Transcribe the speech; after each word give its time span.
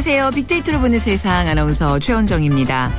안녕하세요. 0.00 0.30
빅데이터로 0.30 0.80
보는 0.80 0.98
세상 0.98 1.46
아나운서 1.46 1.98
최원정입니다. 1.98 2.90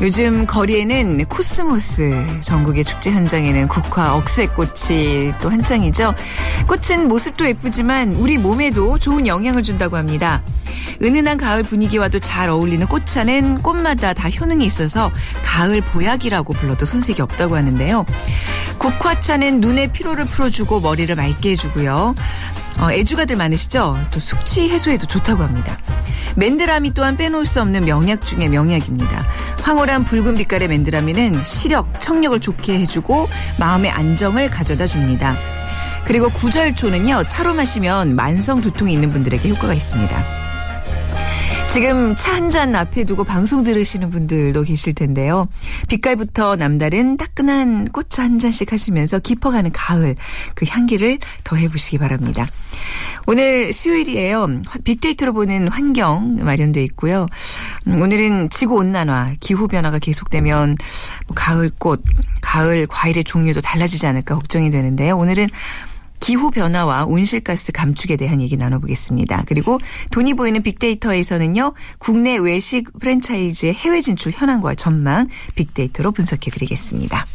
요즘 0.00 0.48
거리에는 0.48 1.24
코스모스, 1.26 2.40
전국의 2.40 2.82
축제 2.82 3.12
현장에는 3.12 3.68
국화, 3.68 4.16
억새꽃이 4.16 5.34
또 5.40 5.48
한창이죠. 5.48 6.12
꽃은 6.66 7.06
모습도 7.06 7.46
예쁘지만 7.46 8.14
우리 8.14 8.36
몸에도 8.36 8.98
좋은 8.98 9.28
영향을 9.28 9.62
준다고 9.62 9.96
합니다. 9.96 10.42
은은한 11.00 11.38
가을 11.38 11.62
분위기와도 11.62 12.18
잘 12.18 12.50
어울리는 12.50 12.84
꽃차는 12.84 13.58
꽃마다 13.62 14.12
다 14.12 14.28
효능이 14.28 14.66
있어서 14.66 15.12
가을 15.44 15.80
보약이라고 15.80 16.52
불러도 16.52 16.84
손색이 16.84 17.22
없다고 17.22 17.54
하는데요. 17.54 18.04
국화차는 18.78 19.60
눈의 19.60 19.92
피로를 19.92 20.24
풀어주고 20.24 20.80
머리를 20.80 21.14
맑게 21.14 21.50
해주고요. 21.52 22.16
어, 22.80 22.90
애주가들 22.90 23.36
많으시죠? 23.36 23.98
또 24.10 24.20
숙취 24.20 24.70
해소에도 24.70 25.06
좋다고 25.06 25.42
합니다. 25.42 25.76
맨드라미 26.36 26.94
또한 26.94 27.16
빼놓을 27.16 27.44
수 27.44 27.60
없는 27.60 27.84
명약 27.84 28.24
중의 28.24 28.48
명약입니다. 28.48 29.26
황홀한 29.62 30.04
붉은 30.04 30.34
빛깔의 30.34 30.68
맨드라미는 30.68 31.44
시력, 31.44 32.00
청력을 32.00 32.40
좋게 32.40 32.78
해주고 32.80 33.28
마음의 33.58 33.90
안정을 33.90 34.50
가져다 34.50 34.86
줍니다. 34.86 35.36
그리고 36.06 36.30
구절초는요, 36.30 37.24
차로 37.28 37.54
마시면 37.54 38.16
만성 38.16 38.60
두통이 38.62 38.92
있는 38.92 39.10
분들에게 39.10 39.48
효과가 39.50 39.74
있습니다. 39.74 40.39
지금 41.72 42.16
차 42.16 42.32
한 42.34 42.50
잔 42.50 42.74
앞에 42.74 43.04
두고 43.04 43.22
방송 43.22 43.62
들으시는 43.62 44.10
분들도 44.10 44.64
계실 44.64 44.92
텐데요. 44.92 45.46
빛깔부터 45.88 46.56
남다른 46.56 47.16
따끈한 47.16 47.90
꽃차 47.92 48.24
한 48.24 48.40
잔씩 48.40 48.72
하시면서 48.72 49.20
깊어가는 49.20 49.70
가을 49.72 50.16
그 50.56 50.64
향기를 50.68 51.18
더해보시기 51.44 51.98
바랍니다. 51.98 52.44
오늘 53.28 53.72
수요일이에요. 53.72 54.62
빅데이터로 54.82 55.32
보는 55.32 55.68
환경 55.68 56.36
마련돼 56.40 56.82
있고요. 56.84 57.28
음, 57.86 58.02
오늘은 58.02 58.50
지구 58.50 58.76
온난화, 58.76 59.34
기후 59.38 59.68
변화가 59.68 60.00
계속되면 60.00 60.76
뭐 61.28 61.34
가을 61.36 61.70
꽃, 61.78 62.02
가을 62.42 62.88
과일의 62.88 63.22
종류도 63.22 63.60
달라지지 63.60 64.08
않을까 64.08 64.34
걱정이 64.34 64.70
되는데요. 64.72 65.16
오늘은 65.16 65.46
기후 66.20 66.50
변화와 66.50 67.06
온실가스 67.06 67.72
감축에 67.72 68.16
대한 68.16 68.40
얘기 68.40 68.56
나눠보겠습니다. 68.56 69.44
그리고 69.46 69.78
돈이 70.12 70.34
보이는 70.34 70.62
빅데이터에서는요. 70.62 71.72
국내 71.98 72.36
외식 72.36 72.96
프랜차이즈의 72.98 73.74
해외 73.74 74.00
진출 74.00 74.32
현황과 74.32 74.74
전망 74.74 75.28
빅데이터로 75.56 76.12
분석해 76.12 76.50
드리겠습니다. 76.50 77.26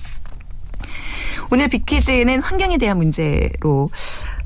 오늘 1.51 1.67
빅퀴즈는 1.67 2.41
환경에 2.41 2.77
대한 2.77 2.97
문제로 2.97 3.89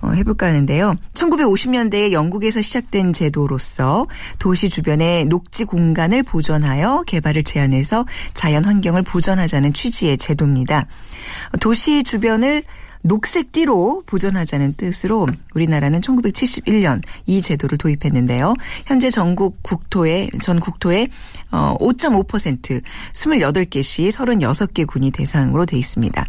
어, 0.01 0.11
해볼까 0.11 0.47
하는데요. 0.47 0.95
1950년대에 1.13 2.11
영국에서 2.11 2.61
시작된 2.61 3.13
제도로서 3.13 4.07
도시 4.37 4.69
주변의 4.69 5.25
녹지 5.25 5.65
공간을 5.65 6.23
보존하여 6.23 7.03
개발을 7.05 7.43
제한해서 7.43 8.05
자연 8.33 8.65
환경을 8.65 9.01
보존하자는 9.03 9.73
취지의 9.73 10.17
제도입니다. 10.17 10.87
도시 11.59 12.03
주변을 12.03 12.63
녹색 13.01 13.51
띠로 13.51 14.03
보존하자는 14.05 14.73
뜻으로 14.73 15.27
우리나라는 15.55 16.01
1971년 16.01 17.01
이 17.25 17.41
제도를 17.41 17.77
도입했는데요. 17.77 18.53
현재 18.85 19.09
전국 19.09 19.61
국토의 19.63 20.29
전 20.41 20.59
국토의 20.59 21.09
어5.5% 21.51 22.81
28개 23.13 23.81
시 23.81 24.09
36개 24.09 24.85
군이 24.85 25.11
대상으로 25.11 25.65
돼 25.65 25.77
있습니다. 25.77 26.25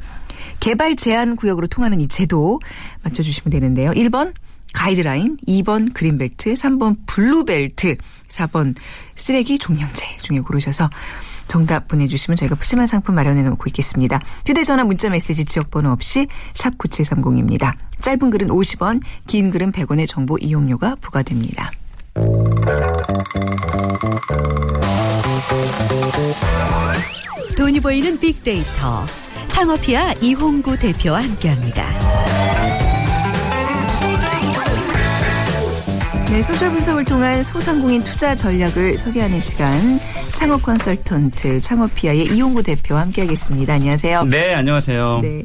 개발 0.60 0.96
제한 0.96 1.36
구역으로 1.36 1.66
통하는 1.66 2.00
이 2.00 2.08
제도 2.08 2.60
맞춰 3.02 3.22
주시면 3.22 3.50
되는데요. 3.50 3.90
1번 3.92 4.32
가이드라인, 4.72 5.36
2번 5.48 5.92
그린벨트, 5.92 6.54
3번 6.54 6.96
블루벨트, 7.06 7.96
4번 8.28 8.74
쓰레기 9.16 9.58
종량제 9.58 10.18
중에 10.22 10.40
고르셔서 10.40 10.88
정답 11.50 11.88
보내주시면 11.88 12.36
저희가 12.36 12.54
푸짐한 12.54 12.86
상품 12.86 13.16
마련해 13.16 13.42
놓고 13.42 13.64
있겠습니다. 13.66 14.20
휴대전화 14.46 14.84
문자메시지 14.84 15.44
지역번호 15.46 15.90
없이 15.90 16.28
샵 16.54 16.78
9730입니다. 16.78 17.74
짧은 18.00 18.30
글은 18.30 18.48
50원, 18.48 19.00
긴 19.26 19.50
글은 19.50 19.72
100원의 19.72 20.06
정보 20.06 20.38
이용료가 20.38 20.94
부과됩니다. 21.00 21.72
돈이 27.56 27.80
보이는 27.80 28.18
빅데이터 28.20 29.04
창업피아 29.48 30.12
이홍구 30.20 30.78
대표와 30.78 31.24
함께합니다. 31.24 32.89
네, 36.30 36.42
소셜 36.42 36.70
분석을 36.70 37.04
통한 37.04 37.42
소상공인 37.42 38.04
투자 38.04 38.36
전략을 38.36 38.96
소개하는 38.96 39.40
시간 39.40 39.80
창업 40.32 40.62
컨설턴트 40.62 41.60
창업피아의 41.60 42.26
이용구 42.26 42.62
대표와 42.62 43.00
함께하겠습니다. 43.00 43.74
안녕하세요. 43.74 44.24
네, 44.26 44.54
안녕하세요. 44.54 45.20
네. 45.22 45.42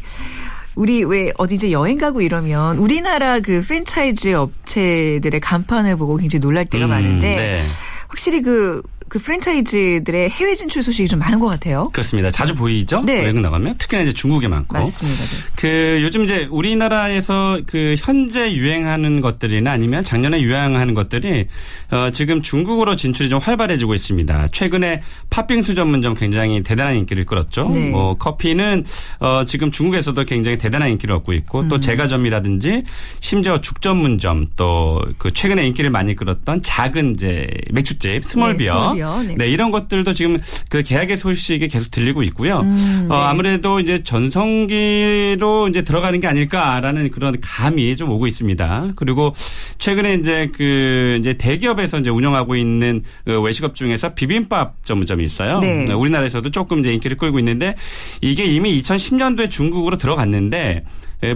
우리 0.76 1.04
왜 1.04 1.32
어디 1.40 1.56
이제 1.56 1.72
여행 1.72 1.98
가고 1.98 2.22
이러면 2.22 2.78
우리나라 2.78 3.40
그 3.40 3.64
프랜차이즈 3.64 4.36
업체들의 4.36 5.40
간판을 5.40 5.96
보고 5.96 6.18
굉장히 6.18 6.42
놀랄 6.42 6.66
때가 6.66 6.86
음, 6.86 6.90
많은데 6.92 7.36
네. 7.36 7.62
확실히 8.08 8.44
그 8.44 8.84
그 9.08 9.20
프랜차이즈들의 9.20 10.30
해외 10.30 10.56
진출 10.56 10.82
소식이 10.82 11.08
좀 11.08 11.20
많은 11.20 11.40
것 11.40 11.48
같아요. 11.48 11.90
그렇습니다. 11.94 12.32
자주 12.32 12.56
보이죠? 12.56 13.02
네. 13.02 13.24
여행 13.24 13.42
나가면 13.42 13.78
특히나 13.78 14.02
이제 14.02 14.12
중국에 14.14 14.48
많고. 14.48 14.78
맞습니다. 14.78 15.24
네. 15.24 15.30
그 15.56 16.00
요즘 16.02 16.24
이제 16.24 16.48
우리나라에서 16.50 17.60
그 17.68 17.96
현재 18.00 18.54
유행하는 18.54 19.22
것들이나 19.22 19.72
아니면 19.72 20.04
작년에 20.04 20.42
유행하는 20.42 20.94
것들이 20.94 21.48
어 21.92 22.10
지금 22.12 22.42
중국으로 22.42 22.96
진출이 22.96 23.30
좀 23.30 23.40
활발해지고 23.40 23.94
있습니다. 23.94 24.48
최근에 24.52 25.02
팥빙수 25.30 25.76
전문점 25.76 26.16
굉장히 26.16 26.64
대단한 26.64 26.96
인기를 26.96 27.26
끌었죠. 27.26 27.70
네. 27.70 27.90
뭐 27.92 28.16
커피는 28.18 28.86
어 29.20 29.44
지금 29.46 29.72
중국에서도 29.72 30.24
굉장히 30.26 30.58
대단한 30.58 30.90
인기를 30.90 31.16
얻고 31.16 31.34
있고 31.34 31.62
음. 31.62 31.70
또 31.70 31.80
제과점이라든지 31.80 32.84
심지어 33.20 33.62
죽 33.62 33.82
전문점 33.82 34.48
또 34.56 34.96
그 35.18 35.32
최근에 35.34 35.66
인기를 35.68 35.90
많이 35.90 36.16
끌었던 36.16 36.62
작은 36.62 37.16
이제 37.16 37.48
맥주집 37.72 38.26
small 38.26 38.64
beer 38.64 38.95
네, 38.96 39.28
네. 39.28 39.36
네. 39.38 39.48
이런 39.48 39.72
것들도 39.72 40.14
지금 40.14 40.40
그 40.70 40.84
계약의 40.84 41.18
소식이 41.18 41.68
계속 41.68 41.92
들리고 41.92 42.24
있고요. 42.24 42.60
음, 42.60 43.06
네. 43.10 43.16
어, 43.16 43.20
아무래도 43.20 43.80
이제 43.80 44.04
전성기로 44.04 45.70
이제 45.70 45.82
들어가는 45.84 46.20
게 46.20 46.28
아닐까라는 46.28 47.12
그런 47.12 47.38
감이 47.42 47.96
좀 47.98 48.10
오고 48.12 48.28
있습니다. 48.28 48.94
그리고 48.96 49.34
최근에 49.78 50.16
이제 50.16 50.50
그 50.56 51.18
이제 51.20 51.34
대기업에서 51.34 52.00
이제 52.00 52.10
운영하고 52.10 52.56
있는 52.56 53.02
그 53.26 53.42
외식업 53.42 53.76
중에서 53.76 54.14
비빔밥 54.14 54.86
전문점이 54.86 55.24
있어요. 55.24 55.60
네. 55.60 55.92
우리나라에서도 55.92 56.50
조금 56.52 56.80
이제 56.80 56.94
인기를 56.94 57.18
끌고 57.18 57.40
있는데 57.40 57.76
이게 58.22 58.46
이미 58.46 58.82
2010년도에 58.82 59.50
중국으로 59.50 59.98
들어갔는데 59.98 60.56
예, 60.66 60.84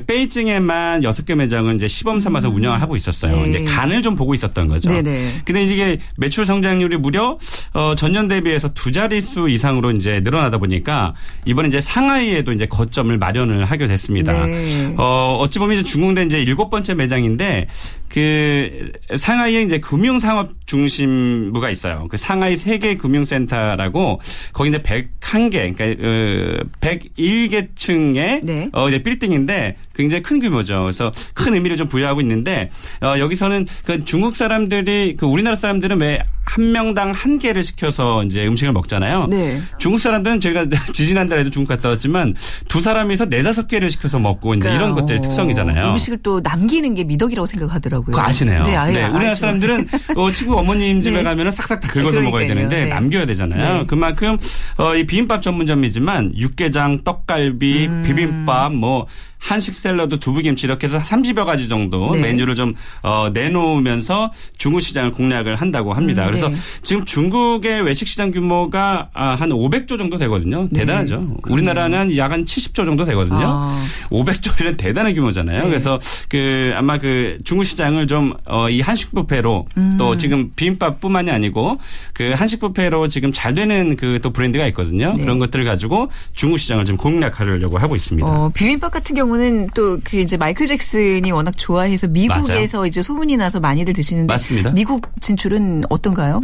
베이징에만 0.06 1.02
6개 1.02 1.36
매장은 1.36 1.76
이제 1.76 1.88
시범 1.88 2.20
삼아서 2.20 2.50
음. 2.50 2.56
운영을 2.56 2.82
하고 2.82 2.96
있었어요. 2.96 3.36
네. 3.36 3.50
이제 3.50 3.64
간을 3.64 4.02
좀 4.02 4.16
보고 4.16 4.34
있었던 4.34 4.68
거죠. 4.68 4.90
네네. 4.90 5.42
근데 5.46 5.64
이게 5.64 6.00
매출 6.18 6.46
성장률이 6.46 6.98
무려 6.98 7.38
어 7.74 7.96
전년 7.96 8.28
대비해서 8.28 8.70
두 8.74 8.92
자릿수 8.92 9.50
이상으로 9.50 9.92
이제 9.92 10.20
늘어나다 10.22 10.58
보니까 10.58 11.14
이번에 11.46 11.68
이제 11.68 11.82
상하이에도 11.82 12.52
이제 12.52 12.66
거점을 12.66 13.18
마련을 13.18 13.66
하게 13.66 13.88
됐습니다. 13.88 14.46
네. 14.46 14.94
어 14.98 15.38
어찌 15.40 15.60
보면 15.60 15.78
이제 15.78 15.84
중국대 15.84 16.24
이제 16.24 16.42
일곱 16.42 16.70
번째 16.70 16.94
매장인데 16.94 17.68
그 18.10 18.92
상하이에 19.16 19.62
이제 19.62 19.80
금융 19.80 20.20
상업 20.20 20.52
중심부가 20.66 21.70
있어요. 21.70 22.08
그 22.10 22.18
상하이 22.18 22.56
세계 22.58 22.98
금융센터라고 22.98 24.20
거기 24.52 24.70
이제 24.70 24.80
101개 24.80 25.76
그러니까 25.76 25.86
어 25.86 26.64
101개 26.82 27.76
층의 27.76 28.42
네. 28.44 28.70
어 28.74 28.88
이제 28.90 29.02
빌딩인데 29.02 29.78
굉장히 30.00 30.24
큰 30.24 30.40
규모죠. 30.40 30.84
그래서 30.84 31.12
큰 31.34 31.54
의미를 31.54 31.76
좀 31.76 31.90
부여하고 31.90 32.22
있는데 32.22 32.70
어 33.04 33.20
여기서는 33.20 33.68
그 33.86 34.06
중국 34.06 34.38
사람들이 34.38 35.18
그 35.18 35.26
우리나라 35.26 35.58
사람들은 35.58 36.00
왜 36.00 36.20
한 36.50 36.72
명당 36.72 37.12
한 37.12 37.38
개를 37.38 37.62
시켜서 37.62 38.24
이제 38.24 38.48
음식을 38.48 38.74
먹잖아요. 38.74 39.28
네. 39.30 39.62
중국 39.78 40.00
사람들은 40.00 40.40
저희가 40.40 40.66
지지난달에도 40.94 41.52
중국 41.52 41.70
갔다 41.70 41.90
왔지만 41.90 42.34
두 42.68 42.82
사람이서 42.82 43.30
네 43.30 43.44
다섯 43.44 43.68
개를 43.68 43.92
시켜서 43.92 44.18
먹고 44.18 44.56
이제 44.56 44.62
그러니까. 44.68 44.84
이런 44.84 44.96
것들이 44.96 45.22
특성이잖아요. 45.22 45.92
음식을 45.92 46.18
또 46.24 46.40
남기는 46.44 46.96
게 46.96 47.04
미덕이라고 47.04 47.46
생각하더라고요. 47.46 48.16
그거 48.16 48.22
아시네요. 48.22 48.64
네, 48.64 48.72
네. 48.72 49.06
우리나라 49.06 49.36
사람들은 49.36 49.88
어, 50.16 50.32
친구 50.32 50.58
어머님 50.58 51.02
집에 51.04 51.18
네. 51.18 51.24
가면은 51.24 51.52
싹싹 51.52 51.82
다 51.82 51.88
긁어서 51.88 52.10
그러니까요. 52.18 52.24
먹어야 52.32 52.48
되는데 52.48 52.80
네. 52.86 52.90
남겨야 52.90 53.28
되잖아요. 53.28 53.78
네. 53.82 53.86
그만큼 53.86 54.38
어, 54.78 54.96
이 54.96 55.06
비빔밥 55.06 55.44
전문점이지만 55.44 56.34
육개장, 56.36 57.04
떡갈비, 57.04 57.86
음. 57.86 58.04
비빔밥 58.08 58.74
뭐 58.74 59.06
한식 59.40 59.74
샐러드, 59.74 60.20
두부김치 60.20 60.68
이렇게 60.68 60.86
해서 60.88 61.00
30여 61.00 61.46
가지 61.46 61.68
정도 61.68 62.12
네. 62.14 62.20
메뉴를 62.22 62.56
좀 62.56 62.74
어, 63.04 63.30
내놓으면서 63.34 64.32
중국 64.58 64.82
시장을 64.82 65.12
공략을 65.12 65.56
한다고 65.56 65.94
합니다. 65.94 66.24
음, 66.26 66.28
그래서 66.28 66.50
네. 66.50 66.56
지금 66.84 67.06
중국의 67.06 67.82
외식 67.82 68.08
시장 68.08 68.32
규모가 68.32 69.10
아, 69.14 69.36
한 69.36 69.50
500조 69.50 69.98
정도 69.98 70.18
되거든요. 70.18 70.68
네. 70.72 70.82
대단하죠. 70.82 71.38
우리나라는 71.48 72.16
약 72.18 72.30
한 72.30 72.46
70조 72.46 72.86
정도 72.86 73.06
되거든요. 73.06 73.40
아. 73.44 73.86
500조면 74.12 74.78
대단한 74.78 75.16
규모잖아요. 75.16 75.64
네. 75.64 75.68
그래서 75.68 76.00
그 76.28 76.72
아마 76.76 77.00
그 77.00 77.40
중국 77.44 77.64
시장을 77.64 78.06
좀 78.06 78.34
어, 78.46 78.70
이 78.70 78.82
한식 78.82 79.16
뷔페로 79.16 79.66
음. 79.78 79.96
또 79.98 80.16
지금 80.16 80.52
비빔밥뿐만이 80.56 81.32
아니고 81.32 81.80
그 82.14 82.34
한식 82.36 82.60
뷔페로 82.60 83.08
지금 83.08 83.32
잘 83.34 83.56
되는 83.56 83.96
그 83.96 84.20
또 84.22 84.32
브랜드가 84.32 84.68
있거든요. 84.68 85.14
네. 85.16 85.24
그런 85.24 85.40
것들을 85.40 85.64
가지고 85.64 86.10
중국 86.34 86.58
시장을 86.58 86.84
지금 86.84 86.98
공략하려고 86.98 87.78
하고 87.78 87.96
있습니다. 87.96 88.28
어, 88.28 88.52
비빔밥 88.54 88.92
같은 88.92 89.16
경우 89.16 89.29
는 89.38 89.68
또 89.74 90.00
그 90.04 90.18
이제 90.18 90.38
마이클 90.38 90.66
잭슨이 90.68 91.32
워낙 91.32 91.54
좋아해서 91.58 92.08
미국에서 92.08 92.88
이제 92.88 93.02
소문이 93.02 93.38
나서 93.38 93.60
많이들 93.60 93.94
드시는데 93.94 94.34
맞습니다. 94.34 94.72
미국 94.72 95.08
진출은 95.22 95.84
어떤가요? 95.90 96.42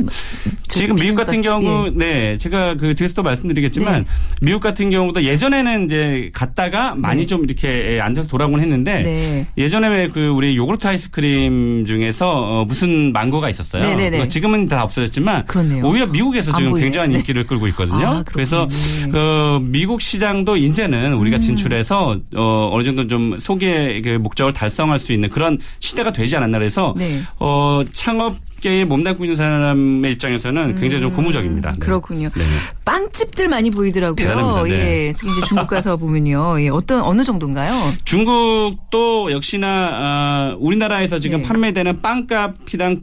저 0.67 0.79
지금 0.79 0.95
미국 0.95 1.15
같은 1.15 1.41
경우 1.41 1.87
예. 1.87 1.91
네 1.95 2.37
제가 2.37 2.75
그 2.75 2.95
뒤에서 2.95 3.13
또 3.15 3.23
말씀드리겠지만 3.23 4.03
네. 4.03 4.09
미국 4.41 4.59
같은 4.61 4.89
경우도 4.89 5.23
예전에는 5.23 5.85
이제 5.85 6.29
갔다가 6.33 6.95
많이 6.97 7.21
네. 7.21 7.27
좀 7.27 7.43
이렇게 7.43 7.99
앉아서 8.01 8.27
돌아오곤 8.27 8.61
했는데 8.61 9.01
네. 9.03 9.47
예전에 9.57 9.87
왜그 9.87 10.27
우리 10.29 10.55
요구르트 10.57 10.87
아이스크림 10.87 11.85
중에서 11.85 12.27
어 12.27 12.65
무슨 12.65 13.11
망고가 13.13 13.49
있었어요. 13.49 13.83
네네네. 13.83 14.17
뭐 14.17 14.27
지금은 14.27 14.65
다 14.67 14.83
없어졌지만 14.83 15.45
그러네요. 15.45 15.85
오히려 15.85 16.05
미국에서 16.07 16.51
안 16.51 16.57
지금 16.57 16.71
보이네. 16.71 16.85
굉장한 16.85 17.09
네. 17.09 17.17
인기를 17.17 17.43
끌고 17.45 17.67
있거든요. 17.69 18.05
아, 18.05 18.23
그래서. 18.23 18.67
그 19.11 19.59
미국 19.61 20.01
시장도 20.01 20.57
이제는 20.57 21.13
음. 21.13 21.19
우리가 21.19 21.39
진출해서 21.39 22.19
어 22.35 22.69
어느 22.75 22.83
정도 22.83 23.07
좀그 23.07 24.19
목적을 24.21 24.51
달성할 24.51 24.99
수 24.99 25.13
있는 25.13 25.29
그런 25.29 25.57
시대가 25.79 26.11
되지 26.11 26.35
않았나 26.35 26.57
그래서 26.57 26.93
네. 26.97 27.21
어 27.39 27.83
창업계에 27.89 28.83
몸담고 28.83 29.23
있는 29.23 29.35
사람의 29.37 30.11
입장에서는 30.13 30.75
굉장히 30.75 31.01
좀 31.01 31.13
고무적입니다. 31.13 31.69
네. 31.69 31.75
음, 31.77 31.79
그렇군요. 31.79 32.29
네. 32.29 32.43
빵집들 32.83 33.47
많이 33.47 33.71
보이더라고요. 33.71 34.15
대단합니다. 34.15 34.63
네. 34.63 35.07
예, 35.07 35.13
특히 35.17 35.31
이제 35.31 35.41
중국 35.47 35.67
가서 35.67 35.95
보면요. 35.97 36.61
예, 36.61 36.67
어떤 36.67 37.01
어느 37.01 37.23
정도인가요? 37.23 37.93
중국도 38.03 39.31
역시나 39.31 39.67
아, 39.93 40.55
우리나라에서 40.59 41.19
지금 41.19 41.41
네. 41.41 41.47
판매되는 41.47 42.01
빵값이랑 42.01 42.99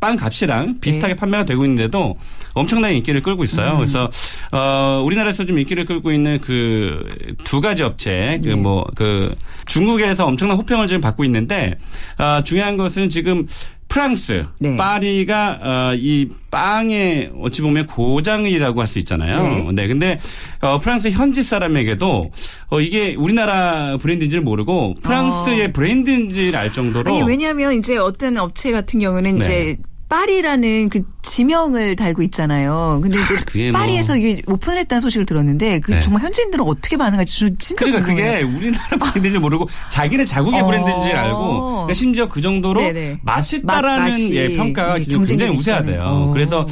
빵 0.00 0.16
값이랑 0.16 0.80
비슷하게 0.80 1.16
판매가 1.16 1.44
되고 1.44 1.64
있는데도 1.64 2.18
엄청나게 2.54 2.94
인기를 2.96 3.22
끌고 3.22 3.44
있어요. 3.44 3.72
음. 3.72 3.76
그래서 3.78 4.10
어 4.52 5.02
우리나라에서 5.04 5.44
좀 5.44 5.58
인기를 5.58 5.84
끌고 5.84 6.12
있는 6.12 6.40
그 6.40 7.16
두 7.44 7.60
가지 7.60 7.82
업체 7.82 8.40
그 8.42 8.48
네. 8.48 8.54
뭐그 8.54 9.34
중국에서 9.66 10.26
엄청난 10.26 10.56
호평을 10.56 10.86
지금 10.86 11.00
받고 11.00 11.24
있는데 11.24 11.74
아 12.16 12.42
중요한 12.44 12.76
것은 12.76 13.08
지금 13.08 13.46
프랑스 13.96 14.44
네. 14.60 14.76
파리가 14.76 15.60
어, 15.62 15.94
이 15.94 16.28
빵의 16.50 17.32
어찌 17.40 17.62
보면 17.62 17.86
고장이라고 17.86 18.78
할 18.78 18.86
수 18.86 18.98
있잖아요. 18.98 19.42
네. 19.42 19.72
네. 19.72 19.88
근데 19.88 20.18
어, 20.60 20.78
프랑스 20.78 21.08
현지 21.08 21.42
사람에게도 21.42 22.30
어, 22.68 22.80
이게 22.80 23.14
우리나라 23.14 23.96
브랜드인지를 23.96 24.44
모르고 24.44 24.96
프랑스의 25.02 25.72
브랜드인지를 25.72 26.58
알 26.58 26.74
정도로 26.74 27.10
어. 27.10 27.14
아니 27.14 27.22
왜냐하면 27.26 27.72
이제 27.72 27.96
어떤 27.96 28.36
업체 28.36 28.70
같은 28.70 29.00
경우는 29.00 29.38
네. 29.38 29.40
이제 29.40 29.76
파리라는 30.08 30.88
그 30.88 31.00
지명을 31.22 31.96
달고 31.96 32.22
있잖아요. 32.22 33.00
근데 33.02 33.20
이제 33.20 33.34
그게 33.44 33.70
뭐- 33.72 33.80
파리에서 33.80 34.16
이게 34.16 34.40
오픈을 34.46 34.78
했다는 34.78 35.00
소식을 35.00 35.26
들었는데 35.26 35.80
그 35.80 35.92
네. 35.92 36.00
정말 36.00 36.22
현지인들은 36.22 36.64
어떻게 36.64 36.96
반응할지 36.96 37.38
저 37.38 37.48
진짜 37.58 37.84
그러니까 37.84 38.06
궁금해요. 38.06 38.46
그게 38.46 38.56
우리나라 38.56 38.96
브랜드인지 38.98 39.38
모르고 39.38 39.68
자기네 39.88 40.24
자국의 40.24 40.60
어. 40.60 40.66
브랜드인지를 40.66 41.16
알고 41.16 41.70
그러니까 41.72 41.94
심지어 41.94 42.28
그 42.28 42.40
정도로 42.40 42.80
네네. 42.80 43.18
맛있다라는 43.24 43.98
맛- 43.98 44.08
맛이 44.10 44.34
예, 44.36 44.56
평가가 44.56 44.94
경쟁력이 44.94 45.26
굉장히 45.26 45.56
우세하대요. 45.56 46.00
어. 46.02 46.30
그래서 46.32 46.64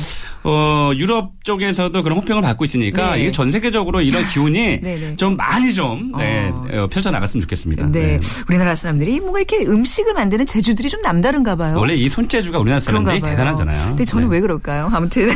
어, 0.44 0.92
유럽 0.96 1.32
쪽에서도 1.42 2.02
그런 2.02 2.18
호평을 2.18 2.42
받고 2.42 2.64
있으니까 2.66 3.14
네. 3.14 3.22
이게 3.22 3.32
전 3.32 3.50
세계적으로 3.50 4.02
이런 4.02 4.24
기운이 4.28 4.80
네네. 4.80 5.16
좀 5.16 5.36
많이 5.36 5.72
좀 5.72 6.12
네, 6.16 6.50
어. 6.52 6.66
어, 6.72 6.86
펼쳐 6.86 7.10
나갔으면 7.10 7.40
좋겠습니다. 7.42 7.86
네. 7.90 8.18
네. 8.18 8.20
우리나라 8.48 8.74
사람들이 8.74 9.18
뭔가 9.20 9.40
이렇게 9.40 9.64
음식을 9.64 10.12
만드는 10.12 10.46
재주들이 10.46 10.88
좀 10.90 11.00
남다른가 11.00 11.56
봐요. 11.56 11.76
원래 11.78 11.94
이 11.94 12.08
손재주가 12.08 12.58
우리나라 12.58 12.78
사람들이 12.78 13.20
봐요. 13.24 13.36
대단하잖아요. 13.36 13.88
근데 13.88 14.04
저는 14.04 14.28
네. 14.28 14.36
왜 14.36 14.40
그럴까요? 14.40 14.90
아무튼 14.92 15.30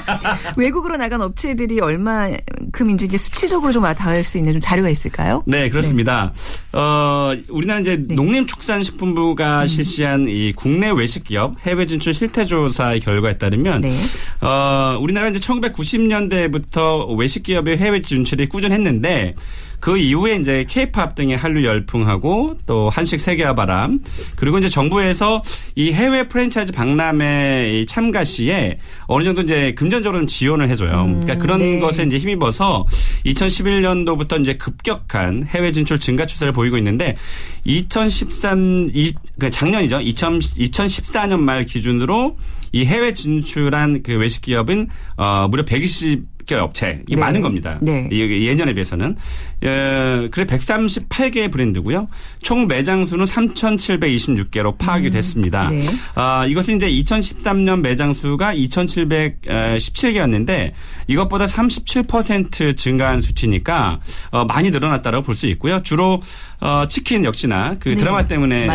외국으로 0.56 0.96
나간 0.96 1.20
업체들이 1.20 1.80
얼마큼인지 1.80 3.06
이제 3.06 3.16
수치적으로 3.16 3.72
좀 3.72 3.80
닿을 3.90 4.22
수 4.22 4.38
있는 4.38 4.52
좀 4.52 4.60
자료가 4.60 4.88
있을까요? 4.88 5.42
네, 5.46 5.68
그렇습니다. 5.70 6.32
어, 6.72 7.32
우리나라 7.48 7.80
이제 7.80 7.96
네. 7.96 8.14
음. 8.14 8.16
농림축산식품부가 8.16 9.66
실시한 9.66 10.28
이 10.28 10.52
국내 10.54 10.90
외식 10.90 11.24
기업 11.24 11.54
해외 11.66 11.86
진출 11.86 12.14
실태 12.14 12.44
조사의 12.44 13.00
결과에 13.00 13.38
따르면 13.38 13.80
네. 13.80 13.92
어, 14.40 14.98
우리나라 15.00 15.28
이제 15.28 15.38
1990년대부터 15.40 17.16
외식 17.18 17.42
기업의 17.42 17.78
해외 17.78 18.02
진출이 18.02 18.48
꾸준했는데 18.48 19.34
그 19.80 19.96
이후에 19.96 20.36
이제 20.36 20.64
케이팝 20.68 21.14
등의 21.14 21.36
한류 21.36 21.64
열풍하고 21.64 22.58
또 22.66 22.90
한식 22.90 23.18
세계화 23.18 23.54
바람 23.54 24.00
그리고 24.36 24.58
이제 24.58 24.68
정부에서 24.68 25.42
이 25.74 25.92
해외 25.92 26.28
프랜차이즈 26.28 26.72
박람회 26.72 27.80
이 27.80 27.86
참가 27.86 28.22
시에 28.24 28.78
어느 29.06 29.24
정도 29.24 29.42
이제 29.42 29.72
금전적으로 29.72 30.20
좀 30.20 30.26
지원을 30.26 30.68
해줘요. 30.68 30.90
그러니까 30.90 31.36
그런 31.36 31.60
네. 31.60 31.80
것에 31.80 32.04
이제 32.04 32.18
힘입어서 32.18 32.86
2011년도부터 33.26 34.40
이제 34.40 34.54
급격한 34.54 35.44
해외 35.44 35.72
진출 35.72 35.98
증가 35.98 36.26
추세를 36.26 36.52
보이고 36.52 36.76
있는데 36.78 37.16
2013, 37.64 38.90
이, 38.94 39.14
그 39.38 39.50
작년이죠. 39.50 40.00
2000, 40.00 40.38
2014년 40.38 41.40
말 41.40 41.64
기준으로 41.64 42.36
이 42.72 42.84
해외 42.84 43.14
진출한 43.14 44.02
그 44.02 44.16
외식 44.16 44.42
기업은 44.42 44.88
어, 45.16 45.48
무려 45.50 45.64
120 45.64 46.29
개 46.46 46.54
업체. 46.54 47.02
이 47.08 47.14
네. 47.14 47.20
많은 47.20 47.40
겁니다. 47.42 47.78
네. 47.80 48.08
이- 48.10 48.46
예년에 48.46 48.72
비해서는. 48.74 49.16
어, 49.62 50.28
그래 50.30 50.44
138개의 50.46 51.52
브랜드고요. 51.52 52.08
총 52.42 52.66
매장 52.66 53.04
수는 53.04 53.24
3,726개로 53.26 54.76
파악이 54.78 55.10
됐습니다. 55.10 55.68
네. 55.68 55.80
아, 56.14 56.46
이것은 56.46 56.76
이제 56.76 56.88
2013년 56.90 57.80
매장 57.80 58.12
수가 58.12 58.54
2,717개였는데 58.54 60.72
이것보다 61.06 61.44
37% 61.44 62.76
증가한 62.76 63.20
수치니까 63.20 64.00
어, 64.30 64.44
많이 64.44 64.70
늘어났다고 64.70 65.22
볼 65.22 65.34
수 65.40 65.46
있고요. 65.48 65.82
주로 65.82 66.20
어, 66.60 66.84
치킨 66.88 67.24
역시나 67.24 67.76
그 67.80 67.88
네. 67.90 67.96
드라마 67.96 68.26
때문에. 68.26 68.66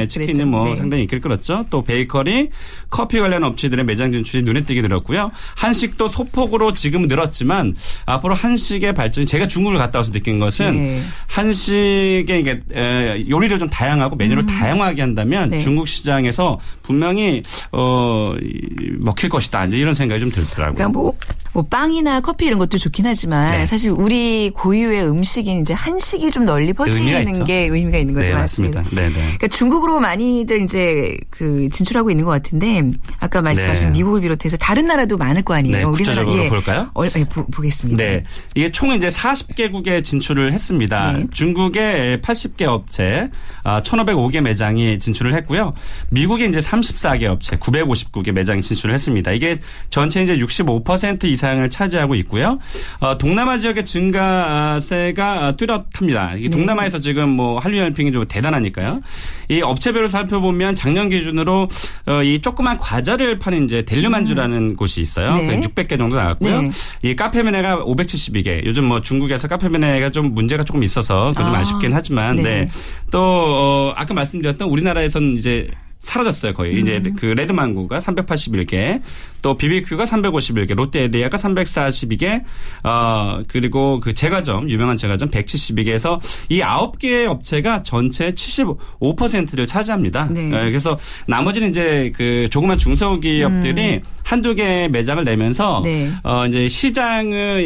예, 0.00 0.06
치킨이 0.08 0.32
그랬죠. 0.32 0.46
뭐 0.46 0.64
네. 0.64 0.76
상당히 0.76 1.02
인기를 1.02 1.20
끌었죠. 1.20 1.66
또 1.68 1.82
베이커리, 1.84 2.48
커피 2.88 3.20
관련 3.20 3.44
업체들의 3.44 3.84
매장 3.84 4.10
진출이 4.12 4.44
눈에 4.44 4.62
띄게 4.62 4.80
늘었고요. 4.80 5.30
한식도 5.56 6.08
소폭으로 6.08 6.72
지금 6.72 7.06
늘 7.08 7.13
었지만 7.22 7.74
앞으로 8.06 8.34
한식의 8.34 8.94
발전이 8.94 9.26
제가 9.26 9.48
중국을 9.48 9.78
갔다 9.78 9.98
와서 9.98 10.12
느낀 10.12 10.38
것은 10.38 10.74
네. 10.74 11.02
한식의 11.26 12.40
이게 12.40 12.60
에, 12.72 13.26
요리를 13.28 13.58
좀 13.58 13.68
다양하고 13.68 14.16
메뉴를 14.16 14.46
다양하게 14.46 15.02
한다면 15.02 15.48
음. 15.48 15.50
네. 15.50 15.58
중국 15.60 15.88
시장에서 15.88 16.58
분명히 16.82 17.42
어 17.72 18.34
이, 18.40 18.60
먹힐 19.00 19.28
것이다. 19.28 19.66
이제 19.66 19.76
이런 19.76 19.94
생각이 19.94 20.20
좀 20.20 20.30
들더라고요. 20.30 20.74
그러니까 20.74 20.88
뭐, 20.88 21.14
뭐 21.52 21.62
빵이나 21.64 22.20
커피 22.20 22.46
이런 22.46 22.58
것도 22.58 22.78
좋긴 22.78 23.06
하지만 23.06 23.50
네. 23.52 23.66
사실 23.66 23.90
우리 23.90 24.50
고유의 24.50 25.06
음식인 25.06 25.60
이제 25.60 25.72
한식이 25.74 26.30
좀 26.30 26.44
널리 26.44 26.72
퍼지는. 26.72 27.44
게 27.44 27.68
의미가 27.70 27.98
있는 27.98 28.14
거죠. 28.14 28.28
네, 28.28 28.34
맞습니다. 28.34 28.82
네, 28.92 29.08
네. 29.08 29.12
그러니까 29.12 29.48
중국으로 29.48 30.00
많이들 30.00 30.62
이제 30.62 31.16
그 31.30 31.68
진출하고 31.70 32.10
있는 32.10 32.24
것 32.24 32.30
같은데 32.30 32.82
아까 33.20 33.42
말씀하신 33.42 33.88
네. 33.88 33.98
미국을 33.98 34.20
비롯해서 34.20 34.56
다른 34.56 34.86
나라도 34.86 35.16
많을 35.16 35.42
거 35.42 35.54
아니에요. 35.54 35.76
네, 35.76 35.84
구체적으로 35.84 36.48
볼까요? 36.48 36.90
어, 37.06 37.20
예, 37.20 37.24
보, 37.24 37.46
보겠습니다. 37.46 38.02
네. 38.02 38.24
이게 38.54 38.70
총 38.70 38.92
이제 38.92 39.08
40개국에 39.08 40.04
진출을 40.04 40.52
했습니다. 40.52 41.12
네. 41.12 41.26
중국에 41.32 42.20
80개 42.22 42.62
업체, 42.64 43.28
1,505개 43.64 44.40
매장이 44.40 44.98
진출을 44.98 45.34
했고요. 45.34 45.74
미국에 46.10 46.46
이제 46.46 46.60
34개 46.60 47.24
업체, 47.24 47.56
959개 47.56 48.32
매장이 48.32 48.62
진출을 48.62 48.94
했습니다. 48.94 49.32
이게 49.32 49.56
전체 49.90 50.22
이제 50.22 50.36
65% 50.36 51.24
이상을 51.24 51.68
차지하고 51.70 52.14
있고요. 52.16 52.58
어, 53.00 53.18
동남아 53.18 53.58
지역의 53.58 53.84
증가세가 53.84 55.56
뚜렷합니다. 55.56 56.34
이게 56.36 56.48
네. 56.48 56.56
동남아에서 56.56 56.98
지금 57.00 57.28
뭐 57.30 57.58
한류 57.58 57.78
연핑이 57.78 58.12
좀 58.12 58.24
대단하니까요. 58.26 59.00
이 59.48 59.60
업체별로 59.62 60.08
살펴보면 60.08 60.74
작년 60.74 61.08
기준으로 61.08 61.68
어, 62.06 62.22
이 62.22 62.40
조그만 62.40 62.78
과자를 62.78 63.38
파는 63.38 63.64
이제 63.64 63.82
델류만주라는 63.82 64.76
곳이 64.76 65.00
있어요. 65.00 65.36
네. 65.36 65.60
그 65.60 65.68
600개 65.68 65.98
정도 65.98 66.16
나왔고요. 66.16 66.62
네. 66.62 66.70
이 67.04 67.14
카페메네가 67.14 67.84
572개. 67.84 68.64
요즘 68.64 68.86
뭐 68.86 69.02
중국에서 69.02 69.46
카페메네가 69.46 70.08
좀 70.08 70.32
문제가 70.32 70.64
조금 70.64 70.82
있어서 70.82 71.34
그좀 71.36 71.54
아, 71.54 71.58
아, 71.58 71.64
쉽긴 71.64 71.92
하지만 71.92 72.36
네. 72.36 72.42
네. 72.42 72.68
또 73.10 73.20
어, 73.20 73.92
아까 73.94 74.14
말씀드렸던 74.14 74.66
우리나라에서는 74.70 75.34
이제 75.34 75.68
사라졌어요 76.04 76.52
거의 76.52 76.78
이제 76.80 77.02
그 77.18 77.26
레드망고가 77.26 77.98
381개 77.98 79.00
또 79.44 79.56
BBQ가 79.58 80.04
351개 80.04 80.74
롯데에리아가 80.74 81.36
342개 81.36 82.42
어 82.82 83.40
그리고 83.46 84.00
그 84.00 84.14
제과점 84.14 84.70
유명한 84.70 84.96
제과점 84.96 85.28
172개에서 85.28 86.18
이 86.48 86.60
9개 86.60 87.26
업체가 87.26 87.82
전체 87.82 88.30
75%를 88.30 89.66
차지합니다. 89.66 90.28
네. 90.30 90.46
예, 90.46 90.50
그래서 90.50 90.96
나머지는 91.26 91.68
이제 91.68 92.10
그 92.16 92.48
조그만 92.50 92.78
중소기업들이 92.78 94.00
한두 94.22 94.54
개 94.54 94.88
매장을 94.88 95.22
내면서 95.22 95.82
네. 95.84 96.10
어 96.22 96.46
이제 96.46 96.66
시장을 96.66 97.60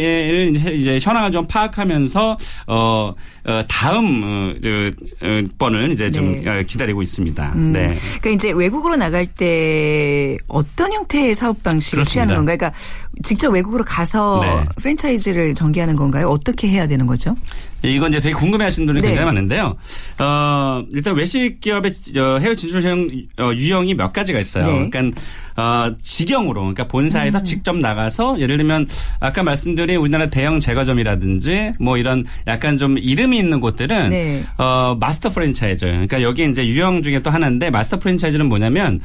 이제 0.75 0.99
현황을 1.00 1.30
좀 1.30 1.47
파악하면서 1.47 2.37
어, 2.66 3.14
어 3.45 3.62
다음 3.68 4.23
어, 4.25 4.54
그, 4.61 4.90
어, 5.23 5.42
번을 5.59 5.92
이제 5.92 6.11
좀 6.11 6.42
네. 6.42 6.50
어, 6.50 6.62
기다리고 6.66 7.02
있습니다. 7.02 7.52
음, 7.54 7.73
네. 7.73 7.97
그러니까 8.28 8.30
이제 8.30 8.50
외국으로 8.52 8.97
나갈 8.97 9.26
때 9.26 10.37
어떤 10.49 10.92
형태의 10.92 11.35
사업 11.35 11.62
방식을 11.62 11.99
그렇습니다. 11.99 12.12
취하는 12.12 12.35
건가요? 12.35 12.58
그러니까 12.58 12.78
직접 13.23 13.50
외국으로 13.50 13.85
가서 13.85 14.40
네. 14.42 14.64
프랜차이즈를 14.76 15.54
전개하는 15.54 15.97
건가요? 15.97 16.28
어떻게 16.28 16.68
해야 16.68 16.87
되는 16.87 17.06
거죠? 17.06 17.35
이건 17.82 18.11
이제 18.11 18.20
되게 18.20 18.35
궁금해하시는 18.35 18.87
분들이 18.87 19.02
네. 19.02 19.08
굉장히 19.08 19.26
많은데요. 19.26 19.76
어, 20.18 20.85
일단 20.92 21.14
외식 21.14 21.61
기업의 21.61 21.92
어, 22.18 22.38
해외 22.38 22.54
진출형 22.54 23.08
어, 23.38 23.52
유형이 23.54 23.94
몇 23.94 24.12
가지가 24.12 24.40
있어요. 24.40 24.66
네. 24.66 24.90
그러니까 24.90 25.20
어, 25.56 25.92
직영으로 26.02 26.61
그러니까 26.61 26.87
본사에서 26.88 27.42
직접 27.42 27.76
나가서 27.76 28.40
예를 28.40 28.56
들면 28.56 28.88
아까 29.20 29.42
말씀드린 29.42 29.97
우리나라 29.97 30.26
대형 30.26 30.61
제과점이라든지 30.61 31.73
뭐 31.80 31.97
이런 31.99 32.25
약간 32.47 32.78
좀 32.78 32.99
이름이 32.99 33.38
있는 33.38 33.61
곳들은 33.61 34.11
네. 34.11 34.44
어, 34.56 34.97
마스터 34.99 35.30
프랜차이즈. 35.30 35.85
그러니까 35.87 36.23
여기 36.23 36.49
이제 36.49 36.66
유형 36.66 37.02
중에 37.02 37.20
또 37.20 37.30
하나인데 37.30 37.70
마스터 37.70 37.99
프랜차이즈는 37.99 38.47
뭐냐면 38.47 39.00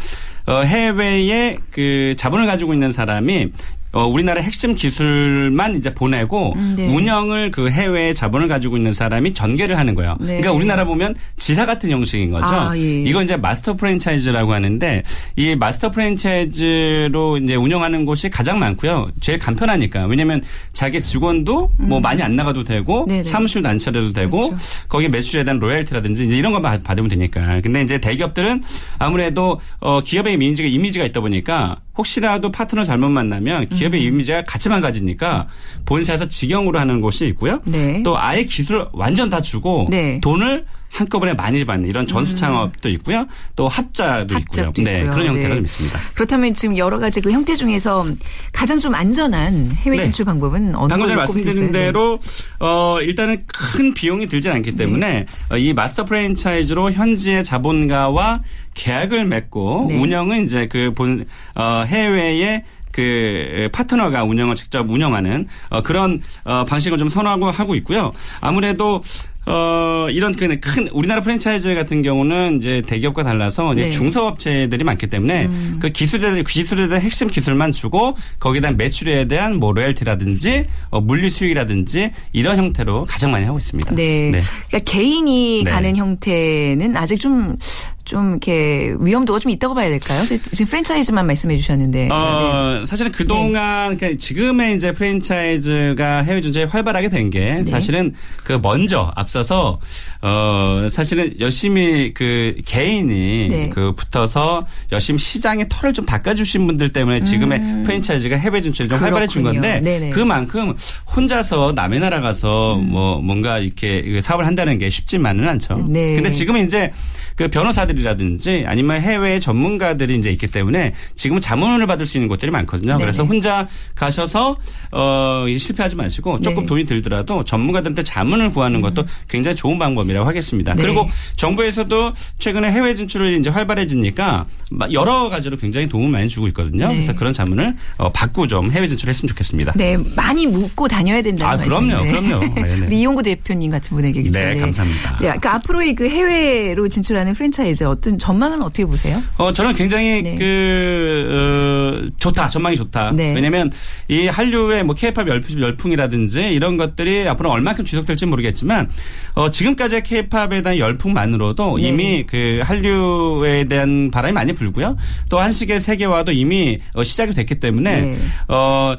어, 0.46 0.62
해외에 0.62 1.58
그 1.72 2.15
자본을 2.18 2.46
가지고 2.46 2.74
있는 2.74 2.92
사람이 2.92 3.50
어, 3.94 4.08
우리나라 4.08 4.42
핵심 4.42 4.76
기술만 4.76 5.76
이제 5.76 5.94
보내고 5.94 6.54
음, 6.56 6.74
네. 6.76 6.88
운영을 6.88 7.52
그 7.52 7.70
해외에 7.70 8.14
자본을 8.16 8.48
가지고 8.48 8.76
있는 8.76 8.92
사람이 8.92 9.36
전개를 9.36 9.78
하는 9.78 9.94
거예요. 9.94 10.18
네. 10.20 10.26
그러니까 10.38 10.52
우리나라 10.52 10.84
보면 10.84 11.14
지사 11.38 11.68
같은 11.68 11.92
형식인 11.92 12.32
거죠. 12.32 12.48
아, 12.48 12.76
예. 12.76 13.04
이건 13.04 13.26
이제 13.26 13.38
마스터 13.38 13.76
프랜차이즈라고 13.76 14.52
하는데 14.52 15.04
이 15.36 15.56
마스터 15.56 15.92
프랜차이즈로 15.92 17.38
이제 17.38 17.54
운영하는 17.54 18.06
곳이 18.06 18.32
가장 18.32 18.58
많고요. 18.58 19.12
제일 19.22 19.38
간편하니까. 19.38 20.08
왜냐면 20.08 20.42
자기 20.74 21.00
직원도 21.00 21.74
뭐 21.78 22.00
많이 22.00 22.24
안 22.24 22.36
나가도 22.36 22.64
되고 22.64 23.04
음. 23.04 23.10
네네. 23.10 23.24
사무실도 23.26 23.70
안 23.70 23.78
차려도 23.78 24.14
되고 24.14 24.50
그렇죠. 24.50 24.58
거기에 24.90 25.08
매출에 25.10 25.44
대한 25.44 25.60
로열티라든지 25.60 26.26
이제 26.26 26.36
이런 26.36 26.52
것만 26.52 26.82
받으면 26.82 27.10
되니까. 27.10 27.62
근데 27.62 27.84
이제 27.84 28.00
대기업들은 28.00 28.64
아무래도 28.98 29.60
어 29.80 30.02
기업의 30.02 30.34
이미지가 30.34 30.68
이미지가 30.68 31.06
있다 31.06 31.22
보니까 31.22 31.78
혹시라도 31.96 32.52
파트너 32.52 32.84
잘못 32.84 33.10
만나면 33.10 33.68
기업의 33.84 34.02
음. 34.02 34.06
이미지가 34.13 34.44
같이 34.44 34.70
망가지니까 34.70 35.48
본사에서 35.86 36.28
직영으로 36.28 36.80
하는 36.80 37.02
곳이 37.02 37.25
있고요. 37.28 37.60
네. 37.66 38.02
또 38.04 38.18
아예 38.18 38.44
기술을 38.44 38.86
완전 38.94 39.30
다 39.30 39.42
주고 39.42 39.88
네. 39.90 40.16
음. 40.16 40.22
돈을 40.22 40.66
한꺼번에 40.90 41.34
많이 41.34 41.66
받는 41.66 41.90
이런 41.90 42.06
전수 42.06 42.36
창업도 42.36 42.88
있고요. 42.90 43.25
또 43.56 43.68
합자도, 43.68 44.38
있고요. 44.38 44.72
네, 44.78 45.00
있고요. 45.00 45.12
그런 45.12 45.28
형태가 45.30 45.50
네. 45.50 45.56
좀 45.56 45.63
있습니다. 45.66 46.00
그렇다면 46.13 46.54
지금 46.54 46.78
여러 46.78 47.00
가지 47.00 47.20
그 47.20 47.32
형태 47.32 47.56
중에서 47.56 48.06
가장 48.52 48.80
좀 48.80 48.94
안전한 48.94 49.72
해외 49.72 49.98
네. 49.98 50.04
진출 50.04 50.25
방법은 50.25 50.75
어느 50.75 50.90
방금 50.90 51.08
전에? 51.08 51.16
말씀드린 51.16 51.72
네. 51.72 51.86
대로 51.86 52.20
어 52.60 53.00
일단은 53.02 53.44
큰 53.48 53.96
비용이 53.96 54.28
들지 54.28 54.50
않기 54.50 54.75
때문에 54.75 55.25
어, 55.52 55.58
이 55.58 55.74
마스터 55.74 56.06
프랜차이즈로 56.06 56.92
현지의 56.92 57.44
자본가와 57.44 58.42
계약을 58.75 59.25
맺고 59.25 59.88
네. 59.90 60.00
운영은 60.00 60.46
이제 60.46 60.68
그 60.68 60.94
본 60.94 61.25
어, 61.56 61.84
해외의 61.88 62.63
그 62.94 63.68
파트너가 63.74 64.24
운영을 64.24 64.56
직접 64.56 64.90
운영하는 64.90 65.48
어, 65.70 65.82
그런 65.82 66.22
어, 66.46 66.64
방식을 66.64 66.98
좀 66.98 67.10
선호하고 67.10 67.52
하고 67.52 67.76
있고요. 67.76 68.14
아무래도 68.40 69.02
어, 69.46 70.08
이런 70.10 70.34
그큰 70.34 70.88
우리나라 70.94 71.22
프랜차이즈 71.22 71.74
같은 71.76 72.02
경우는 72.02 72.60
이제 72.60 72.82
대기업과 72.86 73.24
달라서 73.24 73.74
이제 73.74 73.84
네. 73.84 73.92
중소업체들이 73.92 74.86
많기 74.86 75.08
때문에 75.08 75.50
그 75.80 75.90
기술에 75.90 76.42
기술에 76.44 76.88
대한 76.88 77.02
핵심 77.02 77.28
기술만 77.28 77.74
주고 77.74 78.16
거기에 78.40 78.62
대한 78.62 78.78
매출에 78.78 79.28
대한 79.28 79.58
뭐 79.58 79.74
로열티라든지 79.74 80.66
어, 80.92 81.02
물리 81.02 81.30
수익이라든지 81.30 82.12
이런 82.32 82.58
형태로 82.58 83.06
가장 83.06 83.32
많이 83.32 83.46
하고 83.46 83.58
있습니다. 83.58 83.94
네. 83.96 84.32
그러니까 84.32 84.80
개인이 84.86 85.64
네. 85.66 85.70
가는 85.70 85.96
형태는 85.98 86.96
아직 86.96 87.20
좀, 87.20 87.58
좀 88.06 88.32
이렇게 88.32 88.94
위험도가 89.00 89.40
좀 89.40 89.50
있다고 89.52 89.74
봐야 89.74 89.88
될까요? 89.90 90.24
그 90.28 90.42
지금 90.42 90.66
프랜차이즈만 90.66 91.26
말씀해 91.26 91.56
주셨는데. 91.56 92.08
네. 92.08 92.10
어, 92.12 92.84
사실은 92.86 93.12
그동안 93.12 93.96
그러니까 93.96 94.20
지금의 94.20 94.76
이제 94.76 94.92
프랜차이즈가 94.92 96.24
해외 96.24 96.42
진출에 96.42 96.66
활발하게 96.66 97.10
된게 97.10 97.40
네. 97.64 97.66
사실은 97.66 98.14
그 98.44 98.60
먼저 98.62 99.12
앞서서 99.16 99.80
어 100.22 100.88
사실은 100.90 101.34
열심히 101.40 102.14
그 102.14 102.56
개인이 102.66 103.48
네. 103.50 103.70
그 103.70 103.94
붙어서 103.94 104.66
열심히 104.92 105.20
시장의 105.20 105.68
털을 105.70 105.94
좀 105.94 106.06
닦아 106.06 106.34
주신 106.36 106.68
분들 106.68 106.90
때문에 106.90 107.22
지금의 107.24 107.60
프랜차이즈가 107.86 108.36
해외 108.36 108.62
진출이 108.62 108.90
좀 108.90 109.00
활발해진 109.00 109.42
음. 109.42 109.44
그렇군요. 109.44 109.62
건데 109.62 109.80
네네. 109.82 110.10
그만큼 110.12 110.74
혼자서 111.16 111.72
남의 111.74 112.02
나라 112.02 112.20
가서 112.20 112.76
음. 112.76 112.90
뭐 112.90 113.22
뭔가 113.22 113.60
이렇게 113.60 114.02
그 114.02 114.20
사업을 114.20 114.46
한다는 114.46 114.78
게 114.78 114.90
쉽지만은 114.90 115.48
않죠. 115.48 115.86
네. 115.88 116.16
근데 116.16 116.32
지금은 116.32 116.66
이제 116.66 116.92
그 117.36 117.48
변호사들이라든지 117.48 118.63
아니면 118.68 119.02
해외 119.02 119.40
전문가들이 119.40 120.18
이제 120.18 120.32
있기 120.32 120.48
때문에 120.48 120.94
지금은 121.16 121.42
자문을 121.42 121.88
받을 121.88 122.06
수 122.06 122.18
있는 122.18 122.28
곳들이 122.28 122.52
많거든요. 122.52 122.94
네네. 122.94 123.04
그래서 123.04 123.24
혼자 123.24 123.68
가셔서 123.96 124.56
어 124.92 125.46
실패하지 125.48 125.96
마시고 125.96 126.42
조금 126.42 126.63
네. 126.63 126.68
돈이 126.68 126.84
들더라도 126.86 127.44
전문가들한테 127.44 128.04
자문을 128.04 128.52
구하는 128.52 128.82
것도 128.82 129.06
굉장히 129.28 129.56
좋은 129.56 129.80
방법이라고 129.80 130.28
하겠습니다. 130.28 130.74
네. 130.75 130.84
그리고 130.84 131.08
정부에서도 131.36 132.13
최근에 132.40 132.72
해외 132.72 132.96
진출을 132.96 133.40
이제 133.40 133.50
활발해지니까 133.50 134.46
여러 134.92 135.30
가지로 135.30 135.58
굉장히 135.58 135.88
도움을 135.88 136.10
많이 136.10 136.30
주고 136.30 136.48
있거든요. 136.50 136.88
네. 136.88 136.96
그래서 136.96 137.13
그런 137.13 137.34
자문을 137.34 137.75
어, 137.98 138.12
받고 138.12 138.48
좀 138.48 138.72
해외 138.72 138.88
진출했으면 138.88 139.30
좋겠습니다. 139.30 139.74
네, 139.75 139.98
많이 140.15 140.48
묻고 140.48 140.88
다녀야 140.88 141.22
된다는 141.22 141.60
아, 141.60 141.63
그럼요. 141.63 142.01
그럼요. 142.03 142.39
네, 142.56 142.62
네. 142.63 142.86
우리 142.88 143.00
이용구 143.00 143.24
대표님 143.24 143.72
같은 143.72 143.96
분에게 143.96 144.24
그죠? 144.24 144.39
네, 144.39 144.60
감사합니다. 144.60 145.12
네, 145.12 145.18
그러니까 145.27 145.56
앞으로의 145.56 145.96
그 145.96 146.10
해외로 146.10 146.88
진출하는 146.88 147.34
프랜차이즈 147.34 147.84
어떤 147.84 148.18
전망은 148.18 148.62
어떻게 148.62 148.86
보세요? 148.86 149.22
어, 149.38 149.53
저는 149.53 149.74
굉장히 149.74 150.22
네. 150.22 150.36
그, 150.36 151.30
어, 151.32 152.10
좋다. 152.18 152.50
전망이 152.50 152.75
좋다. 152.77 153.12
네. 153.12 153.34
왜냐면 153.34 153.72
이 154.08 154.27
한류의 154.27 154.84
뭐 154.84 154.96
케이팝 154.96 155.27
열풍, 155.27 155.60
열풍이라든지 155.60 156.42
이런 156.42 156.77
것들이 156.77 157.27
앞으로 157.27 157.51
얼마큼 157.51 157.86
지속될지 157.86 158.25
모르겠지만 158.25 158.89
어, 159.36 159.50
지금까지의 159.50 160.03
케이팝에 160.03 160.62
대한 160.62 160.77
열풍만으로도 160.77 161.77
네. 161.77 161.88
이미 161.88 162.24
그 162.25 162.62
한류에 162.63 163.65
대한 163.65 164.10
바람이 164.12 164.34
많이 164.34 164.53
불 164.53 164.62
고요. 164.72 164.96
또 165.29 165.39
한식의 165.39 165.79
세계화도 165.79 166.32
이미 166.32 166.79
어, 166.93 167.03
시작이 167.03 167.34
됐기 167.34 167.60
때문에 167.60 168.01
네. 168.01 168.17
어, 168.48 168.96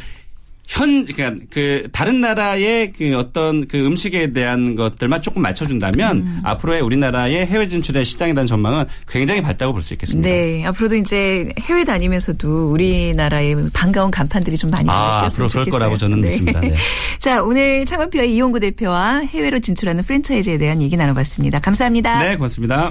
현, 0.66 1.04
그러니까 1.04 1.44
그 1.50 1.88
다른 1.92 2.22
나라의 2.22 2.92
그 2.96 3.14
어떤 3.18 3.66
그 3.68 3.76
음식에 3.86 4.32
대한 4.32 4.74
것들만 4.76 5.20
조금 5.20 5.42
맞춰준다면 5.42 6.16
음. 6.16 6.36
앞으로의 6.42 6.80
우리나라의 6.80 7.44
해외 7.46 7.68
진출의 7.68 8.06
시장에 8.06 8.32
대한 8.32 8.46
전망은 8.46 8.86
굉장히 9.06 9.42
밝다고 9.42 9.74
볼 9.74 9.82
수 9.82 9.92
있겠습니다. 9.92 10.26
네, 10.26 10.64
앞으로도 10.64 10.96
이제 10.96 11.52
해외 11.60 11.84
다니면서도 11.84 12.70
우리나라의 12.72 13.56
반가운 13.74 14.10
간판들이 14.10 14.56
좀 14.56 14.70
많이 14.70 14.88
아, 14.88 15.18
꼈으면 15.20 15.26
앞으로 15.26 15.48
그럴 15.48 15.64
좋겠어요. 15.66 15.70
거라고 15.70 15.98
저는 15.98 16.22
믿습니다. 16.22 16.60
네. 16.60 16.74
자, 17.20 17.42
오늘 17.42 17.84
창업피아의 17.84 18.34
이용구 18.34 18.58
대표와 18.60 19.18
해외로 19.20 19.58
진출하는 19.60 20.02
프랜차이즈에 20.02 20.56
대한 20.56 20.80
얘기 20.80 20.96
나눠봤습니다. 20.96 21.58
감사합니다. 21.58 22.22
네, 22.22 22.36
고맙습니다. 22.36 22.90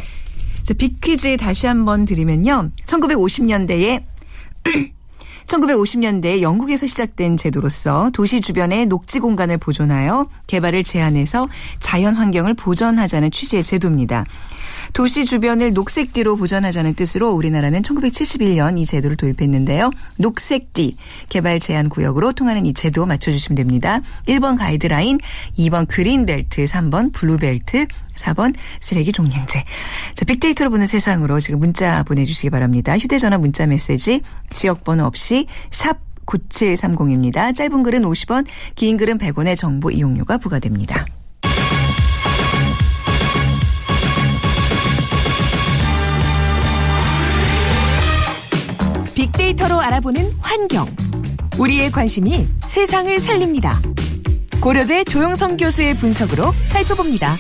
자, 0.64 0.74
빅퀴즈 0.74 1.36
다시 1.38 1.68
한번 1.68 2.06
드리면요. 2.06 2.72
1950년대에 2.86 4.02
1950년대 5.46 6.40
영국에서 6.42 6.88
시작된 6.88 7.36
제도로서 7.36 8.10
도시 8.14 8.40
주변의 8.40 8.86
녹지 8.86 9.20
공간을 9.20 9.58
보존하여 9.58 10.30
개발을 10.48 10.84
제한해서 10.84 11.50
자연 11.80 12.16
환경을 12.16 12.54
보전하자는 12.54 13.32
취지의 13.32 13.64
제도입니다. 13.64 14.24
도시 14.92 15.26
주변을 15.26 15.74
녹색띠로 15.74 16.36
보전하자는 16.36 16.96
뜻으로 16.96 17.32
우리나라는 17.32 17.82
1971년 17.82 18.78
이 18.78 18.86
제도를 18.86 19.16
도입했는데요. 19.16 19.90
녹색띠 20.20 20.98
개발 21.30 21.60
제한 21.60 21.90
구역으로 21.90 22.34
통하는 22.34 22.66
이 22.66 22.74
제도 22.74 23.06
맞춰주시면 23.06 23.56
됩니다. 23.56 24.02
1번 24.28 24.58
가이드라인, 24.58 25.18
2번 25.58 25.88
그린벨트, 25.88 26.66
3번 26.66 27.14
블루벨트, 27.14 27.88
4번 28.16 28.54
쓰레기 28.80 29.12
종량제. 29.12 29.64
자, 30.16 30.26
빅데이터로 30.26 30.70
보는 30.70 30.86
세상으로 30.88 31.40
지금 31.40 31.60
문자 31.60 32.04
보내주시기 32.04 32.50
바랍니다. 32.50 32.98
휴대전화 32.98 33.38
문자 33.38 33.66
메시지 33.66 34.22
지역번호 34.52 35.06
없이 35.06 35.48
샵 35.72 36.00
9730입니다. 36.26 37.56
짧은 37.56 37.84
글은 37.84 38.04
50원, 38.04 38.46
긴 38.76 38.98
글은 38.98 39.18
100원의 39.18 39.58
정보 39.58 39.92
이용료가 39.92 40.38
부과됩니다. 40.38 41.06
빅데이터로 49.34 49.80
알아보는 49.80 50.32
환경. 50.40 50.88
우리의 51.58 51.92
관심이 51.92 52.48
세상을 52.68 53.20
살립니다. 53.20 53.80
고려대 54.62 55.04
조영성 55.04 55.58
교수의 55.58 55.96
분석으로 55.98 56.52
살펴봅니다. 56.68 57.38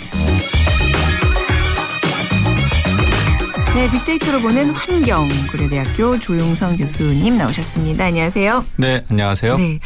네, 3.75 3.89
빅데이터로 3.89 4.41
보는 4.41 4.69
환경 4.71 5.27
고려대학교 5.51 6.19
조용성 6.19 6.77
교수님 6.77 7.38
나오셨습니다. 7.38 8.05
안녕하세요. 8.05 8.65
네, 8.77 9.03
안녕하세요. 9.09 9.55
네. 9.55 9.79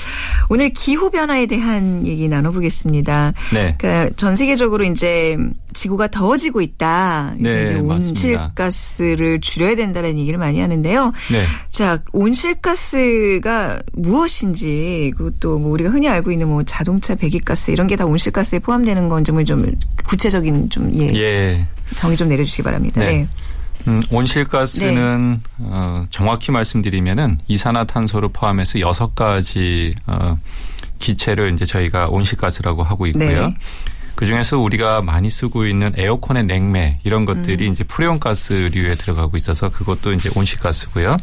오늘 0.50 0.70
기후 0.70 1.10
변화에 1.10 1.46
대한 1.46 2.06
얘기 2.08 2.28
나눠보겠습니다. 2.28 3.34
네. 3.54 3.76
그러니까 3.78 4.16
전 4.16 4.36
세계적으로 4.36 4.84
이제 4.86 5.38
지구가 5.74 6.08
더워지고 6.08 6.62
있다. 6.62 7.36
네, 7.38 7.64
이제. 7.64 7.76
온실가스를 7.76 9.42
줄여야 9.42 9.76
된다는 9.76 10.18
얘기를 10.18 10.40
많이 10.40 10.60
하는데요. 10.60 11.12
네. 11.32 11.44
자, 11.70 12.00
온실가스가 12.14 13.80
무엇인지 13.94 15.14
그리고 15.18 15.32
또 15.40 15.58
뭐 15.58 15.72
우리가 15.72 15.90
흔히 15.90 16.08
알고 16.08 16.32
있는 16.32 16.48
뭐 16.48 16.64
자동차 16.64 17.16
배기가스 17.16 17.72
이런 17.72 17.88
게 17.88 17.96
다 17.98 18.06
온실가스에 18.06 18.60
포함되는 18.60 19.10
건점을 19.10 19.44
좀 19.46 19.74
구체적인 20.06 20.70
좀 20.70 20.92
예, 20.94 21.08
예. 21.16 21.68
정의 21.96 22.16
좀 22.16 22.30
내려주시기 22.30 22.62
바랍니다. 22.62 23.02
네. 23.02 23.08
네. 23.10 23.28
음, 23.88 24.02
온실가스는 24.12 25.42
네. 25.58 25.66
어, 25.70 26.06
정확히 26.10 26.52
말씀드리면은 26.52 27.40
이산화탄소를 27.48 28.30
포함해서 28.34 28.80
여섯 28.80 29.16
가지 29.16 29.96
어, 30.06 30.38
기체를 31.00 31.54
이제 31.54 31.66
저희가 31.66 32.08
온실가스라고 32.08 32.84
하고 32.84 33.08
있고요. 33.08 33.48
네. 33.48 33.54
그 34.16 34.26
중에서 34.26 34.58
우리가 34.58 35.02
많이 35.02 35.30
쓰고 35.30 35.68
있는 35.68 35.94
에어컨의 35.96 36.46
냉매 36.48 37.00
이런 37.04 37.26
것들이 37.26 37.68
음. 37.68 37.72
이제 37.72 37.84
프레온가스류에 37.84 38.96
들어가고 38.96 39.38
있어서 39.38 39.70
그것도 39.70 40.12
이제 40.14 40.30
온실가스고요. 40.36 41.18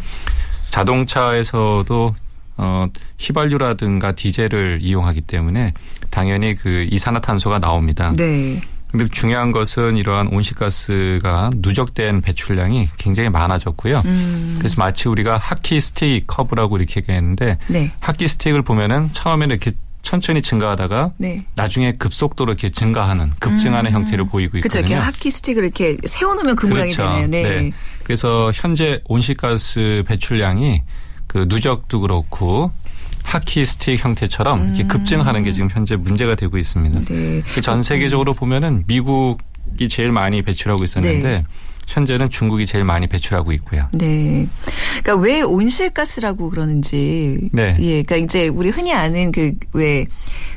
자동차에서도 0.70 2.14
어, 2.56 2.86
휘발유라든가 3.18 4.12
디젤을 4.12 4.78
이용하기 4.80 5.22
때문에 5.22 5.72
당연히 6.10 6.54
그 6.54 6.86
이산화탄소가 6.90 7.58
나옵니다. 7.58 8.12
네. 8.16 8.60
근데 8.94 9.06
중요한 9.06 9.50
것은 9.50 9.96
이러한 9.96 10.28
온실가스가 10.28 11.50
누적된 11.56 12.20
배출량이 12.20 12.90
굉장히 12.96 13.28
많아졌고요. 13.28 14.02
음. 14.04 14.54
그래서 14.56 14.76
마치 14.78 15.08
우리가 15.08 15.36
하키 15.36 15.80
스틱 15.80 16.28
커브라고 16.28 16.76
이렇게 16.76 17.00
얘기했는데 17.00 17.58
네. 17.66 17.90
하키 17.98 18.28
스틱을 18.28 18.62
보면은 18.62 19.10
처음에는 19.10 19.56
이렇게 19.56 19.72
천천히 20.02 20.42
증가하다가 20.42 21.14
네. 21.16 21.40
나중에 21.56 21.96
급속도로 21.96 22.52
이렇게 22.52 22.70
증가하는 22.70 23.32
급증하는 23.40 23.90
형태를 23.90 24.28
보이고 24.28 24.52
그렇죠. 24.52 24.78
있거든요. 24.78 24.98
이렇게 24.98 25.06
하키 25.06 25.28
스틱을 25.28 25.64
이렇게 25.64 25.96
세워놓으면 26.06 26.54
그 26.54 26.66
모양이 26.68 26.92
되네요. 26.92 27.26
네. 27.26 27.72
그래서 28.04 28.52
현재 28.54 29.00
온실가스 29.06 30.04
배출량이 30.06 30.82
그 31.26 31.46
누적도 31.48 31.98
그렇고 31.98 32.70
하키 33.24 33.64
스틱 33.64 34.04
형태처럼 34.04 34.68
이렇게 34.68 34.84
급증하는 34.84 35.42
게 35.42 35.50
지금 35.52 35.68
현재 35.70 35.96
문제가 35.96 36.36
되고 36.36 36.56
있습니다. 36.56 37.00
음. 37.00 37.04
네. 37.06 37.42
그전 37.54 37.82
세계적으로 37.82 38.32
보면은 38.34 38.84
미국이 38.86 39.88
제일 39.88 40.12
많이 40.12 40.42
배출하고 40.42 40.84
있었는데 40.84 41.22
네. 41.22 41.44
현재는 41.86 42.30
중국이 42.30 42.64
제일 42.64 42.84
많이 42.84 43.06
배출하고 43.06 43.52
있고요. 43.52 43.88
네. 43.92 44.46
그러니까 45.02 45.16
왜 45.16 45.42
온실가스라고 45.42 46.48
그러는지. 46.50 47.50
네. 47.52 47.76
예. 47.80 48.02
그러니까 48.02 48.16
이제 48.16 48.48
우리 48.48 48.70
흔히 48.70 48.92
아는 48.92 49.32
그 49.32 49.52
왜 49.72 50.06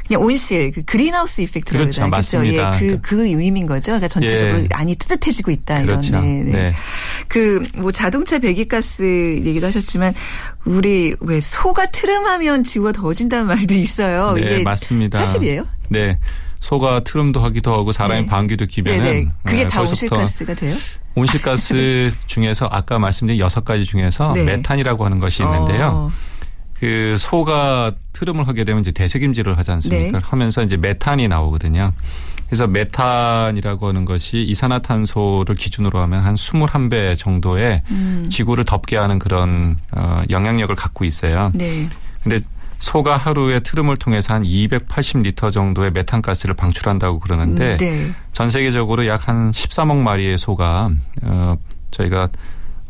그냥 0.07 0.21
온실 0.23 0.71
그 0.71 0.83
그린하우스 0.83 1.41
이펙트라고 1.41 1.83
그렇죠. 1.83 2.01
그러잖아요. 2.01 2.09
맞습니다. 2.09 2.75
예. 2.75 2.79
그, 2.79 2.85
그러니까. 3.01 3.07
그 3.07 3.27
의미인 3.27 3.65
거죠. 3.65 3.91
그러니까 3.91 4.07
전체적으로 4.07 4.61
예. 4.61 4.67
안이 4.71 4.95
뜨뜻해지고 4.95 5.51
있다. 5.51 5.81
그렇죠. 5.83 6.09
이런. 6.09 6.23
네. 6.23 6.43
네. 6.43 6.51
네. 6.51 6.73
그 7.27 7.57
뭐 7.77 7.91
자동차 7.91 8.39
배기가스 8.39 9.41
얘기도 9.45 9.67
하셨지만 9.67 10.13
우리 10.65 11.15
왜 11.21 11.39
소가 11.39 11.85
트름하면 11.91 12.63
지구가 12.63 12.91
더워진다는 12.91 13.47
말도 13.47 13.73
있어요. 13.75 14.33
네, 14.33 14.41
이게 14.41 14.63
맞습니다. 14.63 15.19
사실이에요? 15.19 15.65
네. 15.89 16.17
소가 16.59 17.01
트름도 17.01 17.39
하기도 17.39 17.71
하고 17.73 17.91
사람이 17.91 18.21
네. 18.21 18.27
방귀도 18.27 18.65
끼면은 18.65 19.01
네네. 19.01 19.27
그게 19.45 19.63
네, 19.63 19.67
다 19.67 19.81
온실가스가 19.81 20.55
돼요? 20.55 20.75
온실가스 21.15 22.11
중에서 22.25 22.67
아까 22.71 22.97
말씀드린 22.99 23.39
여섯 23.39 23.63
가지 23.63 23.85
중에서 23.85 24.33
네. 24.33 24.43
메탄이라고 24.43 25.05
하는 25.05 25.19
것이 25.19 25.43
있는데요. 25.43 25.91
어. 25.93 26.11
그 26.79 27.15
소가 27.17 27.91
트름을 28.13 28.47
하게 28.47 28.63
되면 28.63 28.81
이제 28.81 28.91
대세김질을 28.91 29.57
하지 29.57 29.71
않습니까? 29.71 30.19
네. 30.19 30.25
하면서 30.25 30.63
이제 30.63 30.77
메탄이 30.77 31.27
나오거든요. 31.27 31.91
그래서 32.47 32.65
메탄이라고 32.67 33.89
하는 33.89 34.05
것이 34.05 34.37
이산화탄소를 34.43 35.55
기준으로 35.55 35.99
하면 35.99 36.21
한 36.21 36.35
21배 36.35 37.17
정도의 37.17 37.81
음. 37.89 38.27
지구를 38.31 38.63
덥게 38.63 38.95
하는 38.95 39.19
그런 39.19 39.75
어, 39.91 40.21
영향력을 40.29 40.73
갖고 40.75 41.03
있어요. 41.03 41.51
네. 41.53 41.89
근데 42.23 42.39
소가 42.79 43.17
하루에 43.17 43.59
트름을 43.59 43.97
통해서 43.97 44.35
한 44.35 44.43
280리터 44.43 45.51
정도의 45.51 45.91
메탄가스를 45.91 46.53
방출한다고 46.55 47.19
그러는데 47.19 47.71
음, 47.73 47.77
네. 47.77 48.11
전 48.33 48.49
세계적으로 48.49 49.07
약 49.07 49.27
한 49.27 49.51
13억 49.51 49.97
마리의 49.97 50.37
소가 50.37 50.89
어 51.23 51.57
저희가 51.91 52.29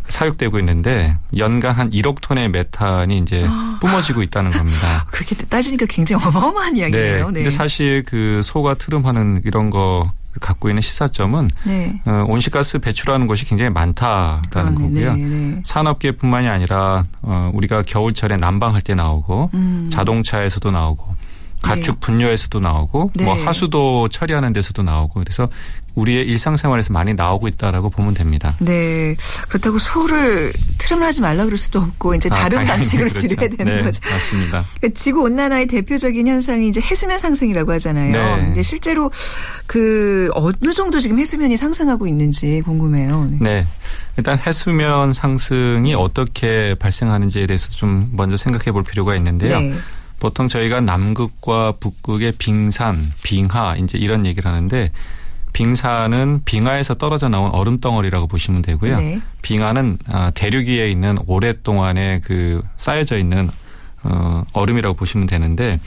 사육되고 0.08 0.60
있는데 0.60 1.18
연간 1.38 1.76
한 1.76 1.90
1억 1.90 2.22
톤의 2.22 2.50
메탄이 2.50 3.20
이제 3.20 3.46
아. 3.48 3.78
뿜어지고 3.82 4.24
있다는 4.24 4.52
겁니다. 4.52 5.06
그렇게 5.12 5.36
따지니까 5.36 5.86
굉장히 5.90 6.24
어마어마한 6.26 6.74
네. 6.74 6.80
이야기네요. 6.80 7.26
근데 7.26 7.50
사실 7.50 8.04
그 8.06 8.42
소가 8.44 8.74
트름하는 8.74 9.42
이런 9.46 9.70
거 9.70 10.10
갖고 10.40 10.70
있는 10.70 10.82
시사점은 10.82 11.50
네. 11.66 12.02
어, 12.06 12.24
온실가스 12.28 12.80
배출하는 12.80 13.28
것이 13.28 13.46
굉장히 13.46 13.72
많다라는 13.72 14.76
그러네. 14.76 14.76
거고요. 14.76 15.14
네, 15.14 15.22
네. 15.26 15.62
산업계뿐만이 15.66 16.48
아니라 16.48 17.06
어, 17.22 17.52
우리가 17.54 17.84
겨울철에 17.84 18.38
난방할 18.38 18.82
때 18.82 18.96
나오고 18.96 19.52
음. 19.54 19.90
자동차에서도 19.92 20.72
나오고 20.72 21.16
가축 21.62 22.00
분뇨에서도 22.00 22.60
나오고 22.60 23.12
네. 23.16 23.26
뭐 23.26 23.34
하수도 23.34 24.08
처리하는 24.10 24.54
데서도 24.54 24.84
나오고 24.84 25.20
그래서 25.20 25.50
우리의 25.96 26.28
일상생활에서 26.28 26.94
많이 26.94 27.16
나오고 27.16 27.48
있다라고 27.48 27.90
보면 27.90 28.14
됩니다. 28.14 28.54
네. 28.60 29.16
그렇다고 29.50 29.80
소를 29.80 30.54
트름을 30.78 31.06
하지 31.06 31.22
말라 31.22 31.44
그럴 31.46 31.58
수도 31.58 31.80
없고 31.80 32.14
이제 32.14 32.30
아, 32.32 32.36
다른 32.36 32.60
당연히 32.60 32.68
방식으로 32.70 33.10
그렇죠. 33.10 33.28
줄여야 33.28 33.50
되는 33.50 33.78
네, 33.78 33.84
거죠. 33.84 34.00
맞습니다. 34.08 34.64
그러니까 34.80 35.00
지구 35.00 35.24
온난화의 35.24 35.66
대표적인 35.66 36.28
현상이 36.28 36.70
이제 36.70 36.80
해수면 36.80 37.18
상승이라고 37.18 37.74
하잖아요. 37.74 38.12
네. 38.12 38.46
근데 38.46 38.62
실제로 38.62 39.12
그 39.66 40.30
어느 40.36 40.72
정도 40.72 41.00
지금 41.00 41.18
해수면이 41.18 41.58
상승하고 41.58 42.06
있는지 42.06 42.62
궁금해요. 42.64 43.30
네. 43.32 43.38
네. 43.42 43.68
일단 44.18 44.38
해수면 44.38 45.14
상승이 45.14 45.96
어떻게 45.96 46.76
발생하는지에 46.76 47.48
대해서 47.48 47.70
좀 47.72 48.10
먼저 48.14 48.38
생각해 48.38 48.72
볼 48.72 48.84
필요가 48.84 49.16
있는데요. 49.16 49.60
네. 49.60 49.74
보통 50.20 50.48
저희가 50.48 50.82
남극과 50.82 51.74
북극의 51.80 52.34
빙산, 52.38 53.12
빙하 53.24 53.76
이제 53.78 53.98
이런 53.98 54.26
얘기를 54.26 54.50
하는데 54.50 54.92
빙산은 55.54 56.42
빙하에서 56.46 56.96
떨어져 56.96 57.30
나온 57.30 57.52
얼음 57.52 57.80
덩어리라고 57.80 58.28
보시면 58.28 58.62
되고요. 58.62 58.98
네. 58.98 59.20
빙하는 59.42 59.98
아, 60.08 60.32
대륙 60.32 60.68
위에 60.68 60.90
있는 60.90 61.18
오랫동안에 61.26 62.22
그 62.24 62.62
쌓여져 62.78 63.18
있는 63.18 63.50
어, 64.04 64.44
얼음이라고 64.54 64.96
보시면 64.96 65.28
되는데 65.28 65.80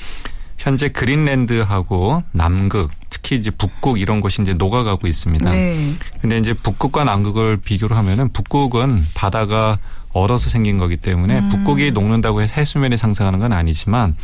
현재 0.60 0.90
그린랜드하고 0.90 2.22
남극 2.32 2.90
특히 3.08 3.36
이제 3.36 3.50
북극 3.50 3.98
이런 3.98 4.20
곳이 4.20 4.42
이제 4.42 4.52
녹아가고 4.52 5.06
있습니다. 5.06 5.50
네. 5.50 5.94
근데 6.20 6.36
이제 6.36 6.52
북극과 6.52 7.04
남극을 7.04 7.56
비교를 7.56 7.96
하면은 7.96 8.30
북극은 8.30 9.02
바다가 9.14 9.78
얼어서 10.12 10.50
생긴 10.50 10.76
거기 10.76 10.98
때문에 10.98 11.38
음. 11.38 11.48
북극이 11.48 11.92
녹는다고 11.92 12.42
해서 12.42 12.52
해수면이 12.58 12.98
상승하는 12.98 13.38
건 13.38 13.54
아니지만 13.54 14.14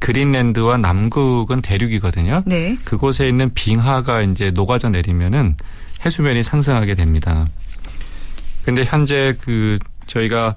그린랜드와 0.00 0.76
남극은 0.76 1.62
대륙이거든요. 1.62 2.42
네. 2.44 2.76
그곳에 2.84 3.26
있는 3.26 3.48
빙하가 3.54 4.20
이제 4.20 4.50
녹아져 4.50 4.90
내리면은 4.90 5.56
해수면이 6.04 6.42
상승하게 6.42 6.94
됩니다. 6.94 7.48
근데 8.64 8.84
현재 8.84 9.34
그 9.40 9.78
저희가 10.06 10.56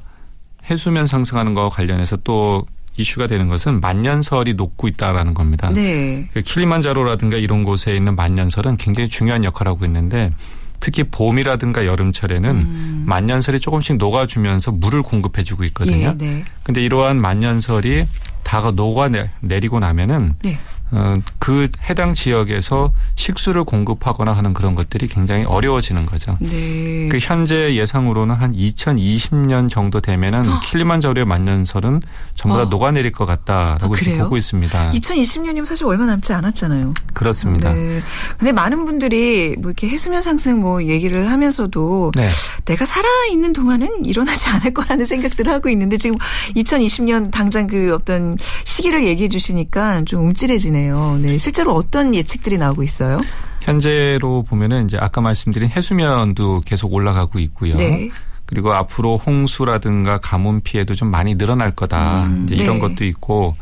해수면 0.69 1.05
상승하는 1.05 1.53
거와 1.53 1.69
관련해서 1.69 2.17
또 2.25 2.65
이슈가 2.97 3.27
되는 3.27 3.47
것은 3.47 3.81
만년설이 3.81 4.53
녹고 4.53 4.87
있다라는 4.87 5.33
겁니다. 5.33 5.71
네. 5.73 6.27
그 6.33 6.41
킬리만자로라든가 6.41 7.37
이런 7.37 7.63
곳에 7.63 7.95
있는 7.95 8.15
만년설은 8.15 8.77
굉장히 8.77 9.09
중요한 9.09 9.43
역할을 9.43 9.71
하고 9.71 9.85
있는데 9.85 10.31
특히 10.79 11.03
봄이라든가 11.03 11.85
여름철에는 11.85 12.49
음. 12.49 13.03
만년설이 13.07 13.61
조금씩 13.61 13.97
녹아주면서 13.97 14.71
물을 14.73 15.01
공급해주고 15.01 15.63
있거든요. 15.65 16.07
예, 16.07 16.17
네. 16.17 16.43
근데 16.63 16.83
이러한 16.83 17.21
만년설이 17.21 18.05
다가 18.43 18.71
녹아 18.71 19.09
내리고 19.39 19.79
나면은 19.79 20.35
네. 20.43 20.59
어, 20.95 21.15
그 21.39 21.67
해당 21.89 22.13
지역에서 22.13 22.91
식수를 23.15 23.63
공급하거나 23.63 24.31
하는 24.31 24.53
그런 24.53 24.75
것들이 24.75 25.07
굉장히 25.07 25.43
어려워지는 25.43 26.05
거죠. 26.05 26.37
네. 26.39 27.07
그 27.09 27.17
현재 27.19 27.75
예상으로는 27.75 28.35
한 28.35 28.53
2020년 28.53 29.69
정도 29.69 29.99
되면은 29.99 30.59
킬리만자로의 30.61 31.25
만년설은 31.25 32.01
전부 32.35 32.57
다 32.57 32.63
어. 32.63 32.65
녹아내릴 32.65 33.11
것 33.11 33.25
같다라고 33.25 33.95
아? 33.95 34.23
보고 34.23 34.37
있습니다. 34.37 34.91
2020년이면 34.91 35.65
사실 35.65 35.85
얼마 35.87 36.05
남지 36.05 36.31
않았잖아요. 36.31 36.93
그렇습니다. 37.13 37.73
네. 37.73 37.83
네. 37.83 38.01
근데 38.37 38.51
많은 38.51 38.85
분들이 38.85 39.55
뭐 39.57 39.71
이렇게 39.71 39.89
해수면 39.89 40.21
상승 40.21 40.61
뭐 40.61 40.83
얘기를 40.83 41.31
하면서도 41.31 42.11
네. 42.15 42.29
내가 42.65 42.85
살아 42.85 43.07
있는 43.31 43.51
동안은 43.51 44.05
일어나지 44.05 44.47
않을 44.49 44.73
거라는 44.75 45.05
생각들을 45.05 45.51
하고 45.51 45.69
있는데 45.69 45.97
지금 45.97 46.17
2020년 46.55 47.31
당장 47.31 47.65
그 47.65 47.95
어떤 47.95 48.37
시기를 48.63 49.07
얘기해 49.07 49.29
주시니까 49.29 50.03
좀 50.05 50.27
움찔해지네요. 50.27 50.82
네. 51.21 51.37
실제로 51.37 51.73
어떤 51.73 52.13
예측들이 52.15 52.57
나오고 52.57 52.83
있어요? 52.83 53.21
현재로 53.61 54.43
보면은 54.43 54.85
이제 54.85 54.97
아까 54.99 55.21
말씀드린 55.21 55.69
해수면도 55.69 56.61
계속 56.65 56.93
올라가고 56.93 57.39
있고요. 57.39 57.75
네. 57.75 58.09
그리고 58.45 58.73
앞으로 58.73 59.17
홍수라든가 59.17 60.19
가뭄 60.19 60.61
피해도 60.61 60.95
좀 60.95 61.09
많이 61.09 61.35
늘어날 61.35 61.71
거다. 61.71 62.25
음, 62.25 62.43
이제 62.45 62.55
이런 62.55 62.75
네. 62.75 62.79
것도 62.79 63.05
있고 63.05 63.55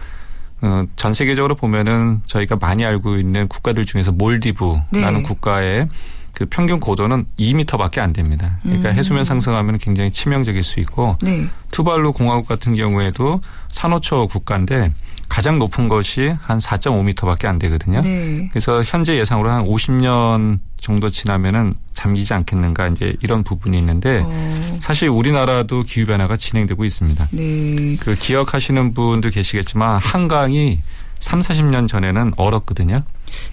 어, 0.62 0.86
전 0.96 1.14
세계적으로 1.14 1.56
보면은 1.56 2.22
저희가 2.26 2.56
많이 2.56 2.86
알고 2.86 3.18
있는 3.18 3.48
국가들 3.48 3.86
중에서 3.86 4.12
몰디브라는 4.12 4.84
네. 4.92 5.22
국가의 5.24 5.88
그 6.34 6.46
평균 6.50 6.80
고도는 6.80 7.26
2미터밖에 7.40 8.00
안 8.00 8.14
됩니다. 8.14 8.58
그러니까 8.64 8.90
음. 8.90 8.96
해수면 8.96 9.26
상승하면 9.26 9.78
굉장히 9.78 10.12
치명적일 10.12 10.64
수 10.64 10.80
있고 10.80 11.18
네. 11.22 11.48
투발루 11.72 12.14
공화국 12.14 12.48
같은 12.48 12.76
경우에도 12.76 13.42
산호초 13.68 14.28
국가인데 14.28 14.94
가장 15.32 15.60
높은 15.60 15.88
것이 15.88 16.36
한 16.42 16.58
4.5미터밖에 16.58 17.46
안 17.46 17.58
되거든요. 17.58 18.02
네. 18.02 18.50
그래서 18.52 18.84
현재 18.84 19.18
예상으로 19.18 19.50
한 19.50 19.66
50년 19.66 20.60
정도 20.76 21.08
지나면은 21.08 21.74
잠기지 21.94 22.34
않겠는가 22.34 22.90
이제 22.90 23.16
이런 23.22 23.42
부분이 23.46 23.80
있는데 23.80 24.24
어, 24.26 24.78
사실 24.82 25.08
우리나라도 25.08 25.84
기후 25.84 26.06
변화가 26.06 26.36
진행되고 26.36 26.84
있습니다. 26.84 27.30
네. 27.32 27.96
그 28.02 28.14
기억하시는 28.14 28.94
분도 28.94 29.30
계시겠지만 29.30 30.02
한강이 30.02 30.82
3, 31.20 31.40
40년 31.40 31.88
전에는 31.88 32.34
얼었거든요. 32.36 33.04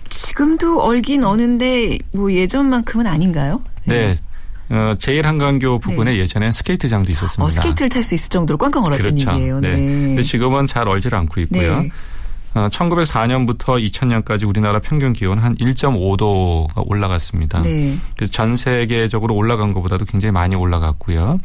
지금도 0.08 0.82
얼긴 0.82 1.22
어는데 1.22 1.96
뭐 2.12 2.32
예전만큼은 2.32 3.06
아닌가요? 3.06 3.62
네. 3.84 4.16
어, 4.70 4.94
제일 4.98 5.26
한강교 5.26 5.78
부근에 5.78 6.16
예전엔 6.18 6.52
스케이트장도 6.52 7.10
있었습니다. 7.12 7.44
어, 7.44 7.48
스케이트를 7.48 7.88
탈 7.88 8.02
수 8.02 8.14
있을 8.14 8.28
정도로 8.30 8.58
꽝꽝 8.58 8.84
얼었던 8.84 9.14
그렇죠. 9.14 9.30
얘기예요. 9.32 9.60
네. 9.60 9.72
네. 9.72 9.78
근데 9.78 10.22
지금은 10.22 10.66
잘 10.66 10.88
얼질 10.88 11.14
않고 11.14 11.40
있고요. 11.42 11.80
네. 11.80 11.90
어, 12.54 12.68
1904년부터 12.70 13.82
2000년까지 13.84 14.46
우리나라 14.46 14.78
평균 14.80 15.12
기온 15.12 15.38
한 15.38 15.54
1.5도가 15.56 16.82
올라갔습니다. 16.86 17.62
네. 17.62 17.98
그래서 18.16 18.32
전 18.32 18.56
세계적으로 18.56 19.34
올라간 19.34 19.72
것보다도 19.72 20.04
굉장히 20.04 20.32
많이 20.32 20.54
올라갔고요. 20.56 21.40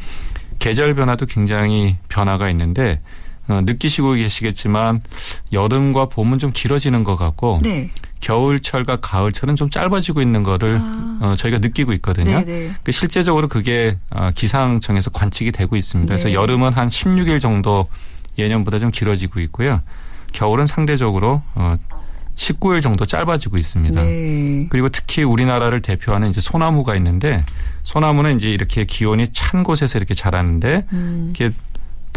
계절 0.58 0.94
변화도 0.94 1.26
굉장히 1.26 1.96
변화가 2.08 2.48
있는데 2.50 3.00
어, 3.48 3.60
느끼시고 3.64 4.12
계시겠지만 4.14 5.02
여름과 5.52 6.08
봄은 6.08 6.38
좀 6.38 6.50
길어지는 6.52 7.04
것 7.04 7.16
같고 7.16 7.60
네. 7.62 7.90
겨울철과 8.24 8.96
가을철은 9.02 9.54
좀 9.54 9.68
짧아지고 9.68 10.22
있는 10.22 10.42
거를 10.42 10.78
아. 10.80 11.18
어, 11.20 11.36
저희가 11.36 11.58
느끼고 11.58 11.92
있거든요. 11.94 12.38
네, 12.38 12.44
네. 12.44 12.72
그 12.82 12.90
실제적으로 12.90 13.48
그게 13.48 13.98
어, 14.10 14.30
기상청에서 14.34 15.10
관측이 15.10 15.52
되고 15.52 15.76
있습니다. 15.76 16.10
그래서 16.10 16.28
네. 16.28 16.34
여름은 16.34 16.72
한 16.72 16.88
16일 16.88 17.40
정도 17.40 17.86
예년보다 18.38 18.78
좀 18.78 18.90
길어지고 18.90 19.40
있고요. 19.40 19.82
겨울은 20.32 20.66
상대적으로 20.66 21.42
어, 21.54 21.76
19일 22.34 22.82
정도 22.82 23.04
짧아지고 23.04 23.58
있습니다. 23.58 24.02
네. 24.02 24.66
그리고 24.70 24.88
특히 24.88 25.22
우리나라를 25.22 25.82
대표하는 25.82 26.30
이제 26.30 26.40
소나무가 26.40 26.96
있는데 26.96 27.44
소나무는 27.84 28.36
이제 28.36 28.50
이렇게 28.50 28.86
기온이 28.86 29.28
찬 29.28 29.62
곳에서 29.62 29.98
이렇게 29.98 30.14
자라는데 30.14 30.86
음. 30.92 31.28
이게 31.30 31.50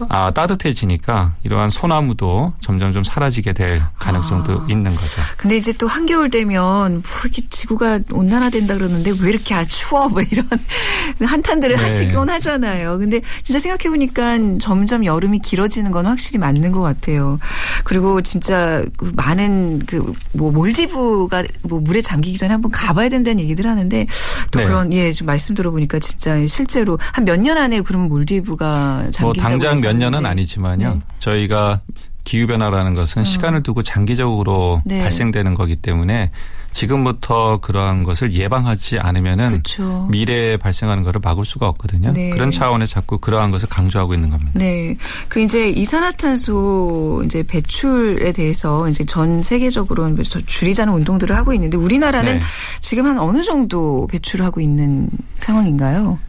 아, 0.10 0.31
따뜻해지니까 0.31 1.33
이러한 1.43 1.69
소나무도 1.69 2.53
점점 2.60 2.91
좀 2.91 3.03
사라지게 3.03 3.53
될 3.53 3.81
가능성도 3.99 4.53
아. 4.53 4.65
있는 4.69 4.91
거죠. 4.93 5.21
근데 5.38 5.57
이제 5.57 5.73
또 5.73 5.88
한겨울 5.88 6.29
되면 6.29 6.91
뭐 6.93 7.01
이렇게 7.23 7.41
지구가 7.49 7.99
온난화된다 8.12 8.75
그러는데 8.75 9.12
왜 9.21 9.29
이렇게 9.29 9.53
아 9.55 9.65
추워 9.65 10.07
뭐 10.10 10.21
이런 10.21 10.45
한탄들을 11.21 11.75
네. 11.75 11.81
하시곤 11.81 12.29
하잖아요. 12.29 12.97
근데 12.99 13.21
진짜 13.43 13.60
생각해 13.60 13.89
보니까 13.89 14.38
점점 14.60 15.05
여름이 15.05 15.39
길어지는 15.39 15.91
건 15.91 16.05
확실히 16.05 16.38
맞는 16.39 16.71
것 16.71 16.81
같아요. 16.81 17.39
그리고 17.83 18.21
진짜 18.21 18.83
그 18.97 19.12
많은 19.15 19.79
그 19.86 19.97
뭐 20.33 20.51
몰디브가 20.51 21.43
뭐 21.63 21.79
물에 21.79 22.01
잠기기 22.01 22.38
전에 22.38 22.51
한번 22.53 22.71
가봐야 22.71 23.10
된다는 23.10 23.39
얘기들 23.39 23.65
하는데 23.65 24.05
또 24.51 24.60
네. 24.60 24.65
그런 24.65 24.93
예 24.93 25.12
좀 25.13 25.25
말씀 25.25 25.55
들어보니까 25.55 25.99
진짜 25.99 26.45
실제로 26.47 26.99
한 27.13 27.25
몇 27.25 27.38
년 27.39 27.57
안에 27.57 27.81
그러면 27.81 28.07
몰디브가 28.10 29.10
잠긴다고 29.12 29.25
뭐 29.25 29.33
당장 29.33 29.81
몇 29.88 29.95
년은 29.95 30.23
네. 30.23 30.30
아니지만요. 30.30 30.93
네. 30.95 31.02
저희가 31.19 31.82
기후변화라는 32.28 32.93
것은 32.93 33.23
시간을 33.23 33.63
두고 33.63 33.84
장기적으로 33.84 34.82
네. 34.86 35.00
발생되는 35.00 35.54
거기 35.54 35.78
때문에 35.78 36.32
지금부터 36.71 37.60
그러한 37.62 38.04
것을 38.04 38.34
예방하지 38.34 39.00
않으면은 39.00 39.50
그렇죠. 39.52 40.08
미래에 40.12 40.58
발생하는 40.58 41.04
것을 41.04 41.21
막을 41.23 41.45
수가 41.45 41.69
없거든요. 41.69 42.12
네. 42.12 42.30
그런 42.32 42.52
차원에서 42.52 42.95
자꾸 42.95 43.17
그러한 43.17 43.50
것을 43.52 43.69
강조하고 43.69 44.13
있는 44.13 44.30
겁니다. 44.30 44.52
네. 44.56 44.97
그 45.30 45.39
이제 45.39 45.69
이산화탄소 45.69 47.23
이제 47.26 47.43
배출에 47.43 48.34
대해서 48.34 48.89
이제 48.89 49.06
전 49.06 49.41
세계적으로 49.41 50.21
저 50.23 50.41
줄이자는 50.41 50.93
운동들을 50.93 51.34
하고 51.34 51.54
있는데 51.54 51.78
우리나라는 51.78 52.39
네. 52.39 52.45
지금 52.82 53.06
한 53.06 53.17
어느 53.19 53.41
정도 53.41 54.06
배출을 54.12 54.45
하고 54.45 54.60
있는 54.60 55.10
상황인가요? 55.38 56.19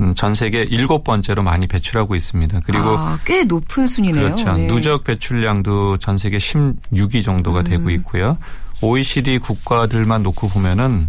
음, 0.00 0.14
전 0.14 0.34
세계 0.34 0.62
일곱 0.62 1.04
번째로 1.04 1.42
많이 1.42 1.66
배출하고 1.66 2.14
있습니다. 2.14 2.60
그리고 2.64 2.96
아, 2.98 3.18
꽤 3.24 3.44
높은 3.44 3.86
순이네요. 3.86 4.34
그렇죠. 4.34 4.52
네. 4.54 4.66
누적 4.66 5.04
배출량도 5.04 5.98
전 5.98 6.16
세계 6.16 6.38
16위 6.38 7.22
정도가 7.22 7.60
음. 7.60 7.64
되고 7.64 7.90
있고요. 7.90 8.38
OECD 8.82 9.38
국가들만 9.38 10.22
놓고 10.22 10.48
보면은 10.48 11.08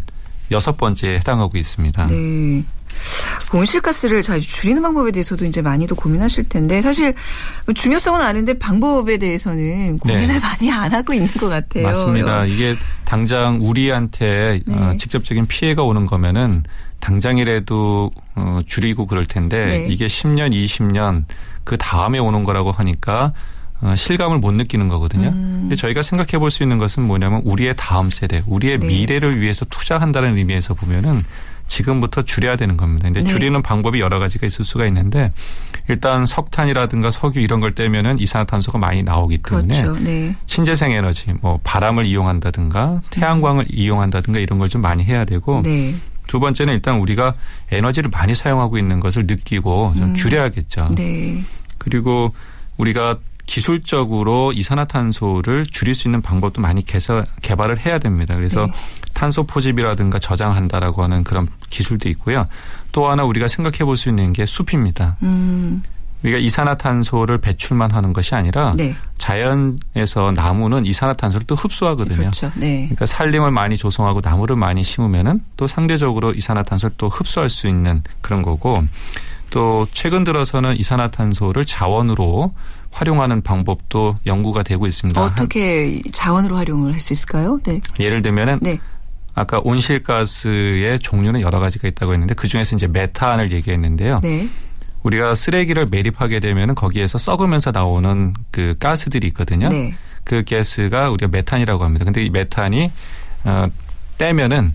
여섯 0.52 0.76
번째에 0.78 1.16
해당하고 1.16 1.58
있습니다. 1.58 2.08
네. 2.08 2.64
그 3.50 3.58
온실가스를 3.58 4.22
잘 4.22 4.42
줄이는 4.42 4.82
방법에 4.82 5.12
대해서도 5.12 5.46
이제 5.46 5.62
많이도 5.62 5.96
고민하실 5.96 6.50
텐데 6.50 6.82
사실 6.82 7.14
중요성은 7.74 8.22
아는데 8.22 8.60
방법에 8.60 9.18
대해서는 9.18 9.98
고민을 10.00 10.28
네. 10.28 10.40
많이 10.44 10.72
안 10.72 10.94
하고 10.94 11.14
있는 11.14 11.28
것 11.30 11.48
같아요. 11.48 11.88
맞습니다. 11.88 12.46
이게 12.46 12.76
당장 13.06 13.60
우리한테 13.62 14.62
네. 14.66 14.76
어, 14.76 14.92
직접적인 14.98 15.48
피해가 15.48 15.84
오는 15.84 16.06
거면은 16.06 16.64
당장이라도 17.02 18.12
어, 18.36 18.60
줄이고 18.66 19.06
그럴 19.06 19.26
텐데 19.26 19.66
네. 19.66 19.88
이게 19.90 20.08
10년, 20.08 20.52
20년 20.54 21.24
그 21.64 21.78
다음에 21.78 22.20
오는 22.20 22.44
거라고 22.44 22.72
하니까 22.72 23.34
어, 23.82 23.96
실감을 23.96 24.38
못 24.38 24.52
느끼는 24.54 24.88
거거든요. 24.88 25.30
음. 25.30 25.58
근데 25.64 25.76
저희가 25.76 26.02
생각해 26.04 26.38
볼 26.40 26.52
수 26.52 26.62
있는 26.64 26.78
것은 26.78 27.04
뭐냐면 27.04 27.42
우리의 27.46 27.74
다음 27.78 28.10
세대, 28.10 28.44
우리의 28.46 28.80
네. 28.80 28.88
미래를 28.88 29.42
위해서 29.42 29.66
투자한다는 29.66 30.38
의미에서 30.38 30.76
보면은 30.76 31.22
지금부터 31.68 32.22
줄여야 32.24 32.58
되는 32.58 32.76
겁니다. 32.76 33.06
근데 33.06 33.24
네. 33.24 33.30
줄이는 33.30 33.62
방법이 33.64 34.02
여러 34.02 34.20
가지가 34.20 34.46
있을 34.46 34.66
수가 34.66 34.86
있는데 34.88 35.32
일단 35.88 36.26
석탄이라든가 36.26 37.12
석유 37.12 37.40
이런 37.40 37.60
걸 37.62 37.74
떼면은 37.74 38.20
이산화탄소가 38.20 38.78
많이 38.78 39.04
나오기 39.04 39.38
때문에 39.38 39.82
그렇죠. 39.82 40.04
네. 40.04 40.36
신재생 40.48 40.92
에너지, 40.92 41.34
뭐 41.42 41.60
바람을 41.64 42.06
이용한다든가 42.06 43.02
태양광을 43.10 43.66
이용한다든가 43.70 44.40
이런 44.40 44.60
걸 44.60 44.68
좀 44.68 44.82
많이 44.82 45.04
해야 45.06 45.24
되고 45.26 45.58
음. 45.60 45.64
네. 45.64 45.96
두 46.32 46.40
번째는 46.40 46.74
일단 46.76 46.96
우리가 46.96 47.36
에너지를 47.72 48.10
많이 48.10 48.34
사용하고 48.36 48.78
있는 48.78 49.02
것을 49.02 49.26
느끼고 49.28 49.96
좀 49.98 50.04
음. 50.04 50.16
줄여야겠죠. 50.16 50.92
네. 50.96 51.44
그리고 51.78 52.34
우리가 52.78 53.18
기술적으로 53.46 54.54
이산화탄소를 54.54 55.66
줄일 55.66 55.94
수 55.94 56.08
있는 56.08 56.22
방법도 56.22 56.62
많이 56.62 56.86
개설, 56.86 57.26
개발을 57.42 57.86
해야 57.86 58.00
됩니다. 58.00 58.34
그래서 58.36 58.68
네. 58.68 58.72
탄소 59.14 59.44
포집이라든가 59.44 60.20
저장한다라고 60.20 61.04
하는 61.04 61.26
그런 61.26 61.50
기술도 61.70 62.08
있고요. 62.08 62.46
또 62.94 63.10
하나 63.10 63.26
우리가 63.26 63.50
생각해 63.50 63.80
볼 63.80 63.98
수 63.98 64.08
있는 64.08 64.32
게 64.32 64.46
숲입니다. 64.46 65.18
음. 65.24 65.84
우리가 66.24 66.38
이산화탄소를 66.38 67.40
배출만 67.40 67.92
하는 67.92 68.14
것이 68.14 68.36
아니라 68.36 68.74
네. 68.76 68.96
자연에서 69.18 70.32
나무는 70.36 70.86
이산화탄소를 70.86 71.48
또 71.48 71.56
흡수하거든요. 71.56 72.18
그렇죠. 72.18 72.52
네. 72.56 72.84
그러니까 72.86 73.06
산림을 73.06 73.52
많이 73.52 73.78
조성하고 73.78 74.22
나무를 74.24 74.56
많이 74.56 74.84
심으면은 74.84 75.42
또 75.58 75.68
상대적으로 75.68 76.34
이산화탄소를 76.34 76.96
또 76.98 77.10
흡수할 77.10 77.50
수 77.50 77.68
있는 77.68 78.04
그런 78.22 78.42
거고 78.42 78.84
또 79.50 79.86
최근 79.92 80.24
들어서는 80.24 80.78
이산화탄소를 80.78 81.66
자원으로 81.66 82.54
활용하는 82.92 83.42
방법도 83.42 84.18
연구가 84.26 84.64
되고 84.64 84.86
있습니다. 84.88 85.22
어떻게 85.24 86.02
자원으로 86.14 86.56
활용을 86.58 86.94
할 86.94 87.00
수 87.00 87.14
있을까요? 87.14 87.60
네. 87.64 87.74
한- 87.74 87.82
예를 88.00 88.22
들면은 88.22 88.60
네. 88.62 88.78
아까 89.34 89.60
온실가스의 89.64 91.00
종류는 91.00 91.42
여러 91.42 91.60
가지가 91.60 91.88
있다고 91.88 92.14
했는데 92.14 92.34
그 92.34 92.48
중에서 92.48 92.76
이제 92.76 92.88
메탄을 92.88 93.52
얘기했는데요. 93.52 94.20
네. 94.22 94.48
우리가 95.04 95.36
쓰레기를 95.36 95.88
매립하게 95.88 96.40
되면은 96.40 96.76
거기에서 96.76 97.18
썩으면서 97.18 97.72
나오는 97.72 98.34
그 98.52 98.76
가스들이 98.80 99.28
있거든요. 99.28 99.70
네. 99.70 99.96
그 100.24 100.44
가스가 100.44 101.10
우리가 101.10 101.30
메탄이라고 101.32 101.84
합니다. 101.84 102.06
근데 102.06 102.24
이 102.24 102.30
메탄이 102.30 102.92
어, 103.44 103.68
떼면은 104.18 104.74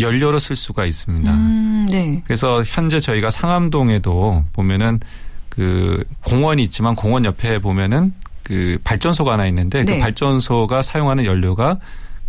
연료로 0.00 0.38
쓸 0.38 0.56
수가 0.56 0.84
있습니다. 0.84 1.32
음, 1.32 1.86
네. 1.88 2.22
그래서 2.24 2.62
현재 2.66 3.00
저희가 3.00 3.30
상암동에도 3.30 4.44
보면은 4.52 5.00
그 5.48 6.04
공원이 6.24 6.62
있지만 6.64 6.96
공원 6.96 7.24
옆에 7.24 7.58
보면은 7.60 8.12
그 8.42 8.78
발전소가 8.84 9.32
하나 9.32 9.46
있는데 9.46 9.84
네. 9.84 9.94
그 9.94 10.00
발전소가 10.00 10.82
사용하는 10.82 11.24
연료가 11.24 11.78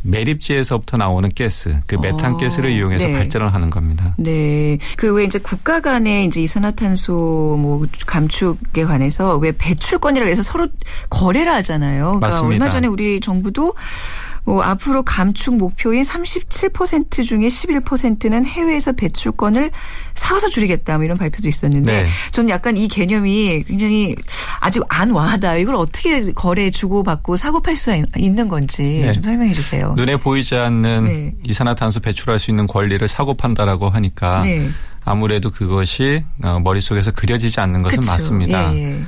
매립지에서부터 0.05 0.97
나오는 0.97 1.29
가스, 1.35 1.79
그 1.87 1.95
메탄 1.95 2.33
어, 2.33 2.37
가스를 2.37 2.69
이용해서 2.71 3.07
네. 3.07 3.13
발전을 3.13 3.53
하는 3.53 3.69
겁니다. 3.69 4.13
네. 4.17 4.77
그 4.97 5.15
왜 5.15 5.23
이제 5.23 5.39
국가 5.39 5.79
간의 5.79 6.25
이제 6.25 6.41
이산화탄소 6.41 7.57
뭐 7.59 7.85
감축에 8.05 8.83
관해서 8.83 9.37
왜 9.37 9.53
배출권이라 9.57 10.25
해서 10.25 10.41
서로 10.43 10.67
거래를 11.09 11.51
하잖아요. 11.53 12.03
그러니까 12.19 12.27
맞습니다. 12.27 12.47
얼마 12.65 12.69
전에 12.69 12.87
우리 12.87 13.19
정부도 13.21 13.73
뭐 14.45 14.61
앞으로 14.61 15.03
감축 15.03 15.57
목표인 15.57 16.03
37% 16.03 17.25
중에 17.25 17.47
11%는 17.47 18.45
해외에서 18.45 18.93
배출권을 18.93 19.71
사와서 20.13 20.49
줄이겠다 20.49 20.97
뭐 20.97 21.05
이런 21.05 21.17
발표도 21.17 21.47
있었는데 21.47 22.03
네. 22.03 22.09
저는 22.31 22.49
약간 22.49 22.77
이 22.77 22.87
개념이 22.87 23.63
굉장히 23.67 24.15
아직 24.61 24.83
안 24.87 25.09
와하다. 25.11 25.57
이걸 25.57 25.75
어떻게 25.75 26.31
거래 26.31 26.69
주고 26.69 27.03
받고 27.03 27.35
사고 27.35 27.59
팔 27.59 27.75
수 27.75 27.93
있는 28.15 28.47
건지 28.47 29.01
네. 29.03 29.11
좀 29.11 29.23
설명해 29.23 29.53
주세요. 29.53 29.93
눈에 29.97 30.17
보이지 30.17 30.55
않는 30.55 31.03
네. 31.03 31.33
이산화탄소 31.43 31.99
배출할 31.99 32.39
수 32.39 32.51
있는 32.51 32.67
권리를 32.67 33.05
사고 33.07 33.33
판다라고 33.33 33.89
하니까 33.89 34.41
네. 34.41 34.69
아무래도 35.03 35.49
그것이 35.49 36.23
어, 36.43 36.59
머릿속에서 36.59 37.11
그려지지 37.11 37.59
않는 37.59 37.81
것은 37.81 37.99
그쵸. 37.99 38.11
맞습니다. 38.11 38.73
예, 38.75 38.93
예. 38.93 39.03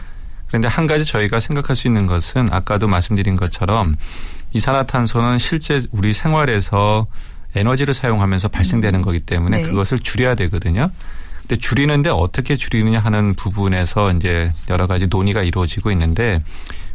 그런데 0.48 0.68
한 0.68 0.88
가지 0.88 1.06
저희가 1.06 1.40
생각할 1.40 1.76
수 1.76 1.88
있는 1.88 2.06
것은 2.06 2.48
아까도 2.52 2.88
말씀드린 2.88 3.36
것처럼 3.36 3.84
이산화탄소는 4.54 5.40
실제 5.40 5.82
우리 5.92 6.14
생활에서 6.14 7.08
에너지를 7.56 7.94
사용하면서 7.94 8.50
발생되는 8.50 9.02
거기 9.02 9.20
때문에 9.20 9.58
네. 9.58 9.64
그것을 9.64 10.00
줄여야 10.00 10.36
되거든요. 10.36 10.90
근데 11.42 11.56
줄이는데 11.56 12.10
어떻게 12.10 12.56
줄이느냐 12.56 13.00
하는 13.00 13.34
부분에서 13.34 14.12
이제 14.14 14.52
여러 14.70 14.86
가지 14.86 15.08
논의가 15.08 15.44
이루어지고 15.44 15.92
있는데 15.92 16.42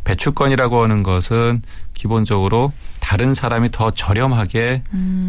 배출권이라고 0.05 0.83
하는 0.83 1.03
것은 1.03 1.63
기본적으로 1.95 2.73
다른 3.01 3.35
사람이 3.35 3.71
더 3.71 3.91
저렴하게 3.91 4.83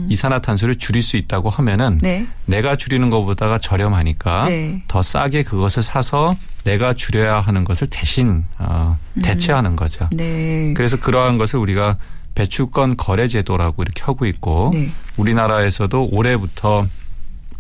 이산화탄소를 0.10 0.78
줄일 0.78 1.04
수 1.04 1.18
있다고 1.18 1.50
하면은 1.50 1.94
음. 1.94 2.00
네. 2.02 2.28
내가 2.46 2.76
줄이는 2.76 3.10
것보다가 3.10 3.58
저렴하니까 3.58 4.46
네. 4.48 4.84
더 4.88 5.02
싸게 5.02 5.44
그것을 5.44 5.84
사서 5.84 6.36
내가 6.64 6.94
줄여야 6.94 7.42
하는 7.42 7.64
것을 7.64 7.88
대신 7.90 8.44
어, 8.58 8.98
대체하는 9.22 9.76
거죠. 9.76 10.08
네. 10.12 10.74
그래서 10.76 10.98
그러한 11.00 11.38
것을 11.38 11.60
우리가 11.60 11.98
배출권 12.36 12.98
거래 12.98 13.28
제도라고 13.28 13.84
이렇게 13.84 14.04
하고 14.04 14.26
있고 14.26 14.72
네. 14.74 14.90
우리나라에서도 15.18 16.10
올해부터 16.12 16.88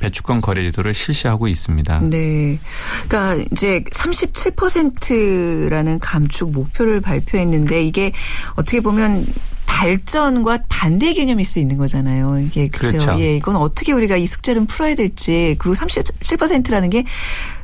배출권 0.04 0.42
거래 0.42 0.62
제도를 0.64 0.94
실시하고 0.94 1.48
있습니다. 1.48 2.02
네. 2.02 2.60
그러니까 3.08 3.44
이제 3.52 3.84
37%라는 3.92 6.00
감축 6.00 6.52
목표를 6.52 7.02
발표했는데 7.02 7.84
이게 7.84 8.12
어떻게 8.54 8.82
보면 8.82 9.26
발전과 9.66 10.60
반대 10.70 11.14
개념일 11.14 11.46
수 11.46 11.60
있는 11.60 11.78
거잖아요. 11.78 12.40
이게 12.40 12.68
그렇죠. 12.68 13.00
그렇죠. 13.00 13.22
예, 13.22 13.36
이건 13.36 13.56
어떻게 13.56 13.92
우리가 13.92 14.18
이 14.18 14.28
숙제를 14.28 14.66
풀어야 14.66 14.96
될지 14.96 15.56
그리고 15.58 15.76
37%라는 15.76 16.90
게 16.90 17.04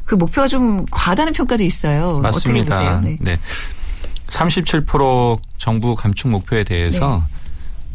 그 0.09 0.15
목표가 0.15 0.47
좀 0.47 0.87
과다는 0.89 1.33
평가도 1.33 1.63
있어요. 1.63 2.17
맞습니다. 2.17 2.77
어떻게 2.77 2.89
보세요? 2.89 3.01
네. 3.01 3.17
네. 3.21 3.39
37% 4.25 5.39
정부 5.57 5.93
감축 5.93 6.31
목표에 6.31 6.63
대해서 6.63 7.21
네. 7.29 7.38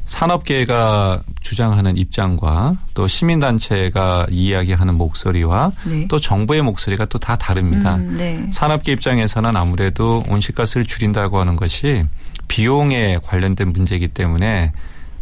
산업계가 0.07 1.21
주장하는 1.41 1.97
입장과 1.97 2.75
또 2.93 3.07
시민단체가 3.07 4.27
이야기하는 4.31 4.95
목소리와 4.97 5.73
네. 5.87 6.07
또 6.09 6.19
정부의 6.19 6.63
목소리가 6.63 7.07
또 7.07 7.19
다 7.19 7.37
다릅니다. 7.37 7.95
음, 7.95 8.17
네. 8.19 8.47
산업계 8.53 8.93
입장에서는 8.93 9.57
아무래도 9.57 10.23
온실가스를 10.29 10.85
줄인다고 10.85 11.39
하는 11.41 11.57
것이 11.57 12.05
비용에 12.49 13.19
관련된 13.25 13.73
문제이기 13.73 14.09
때문에 14.09 14.73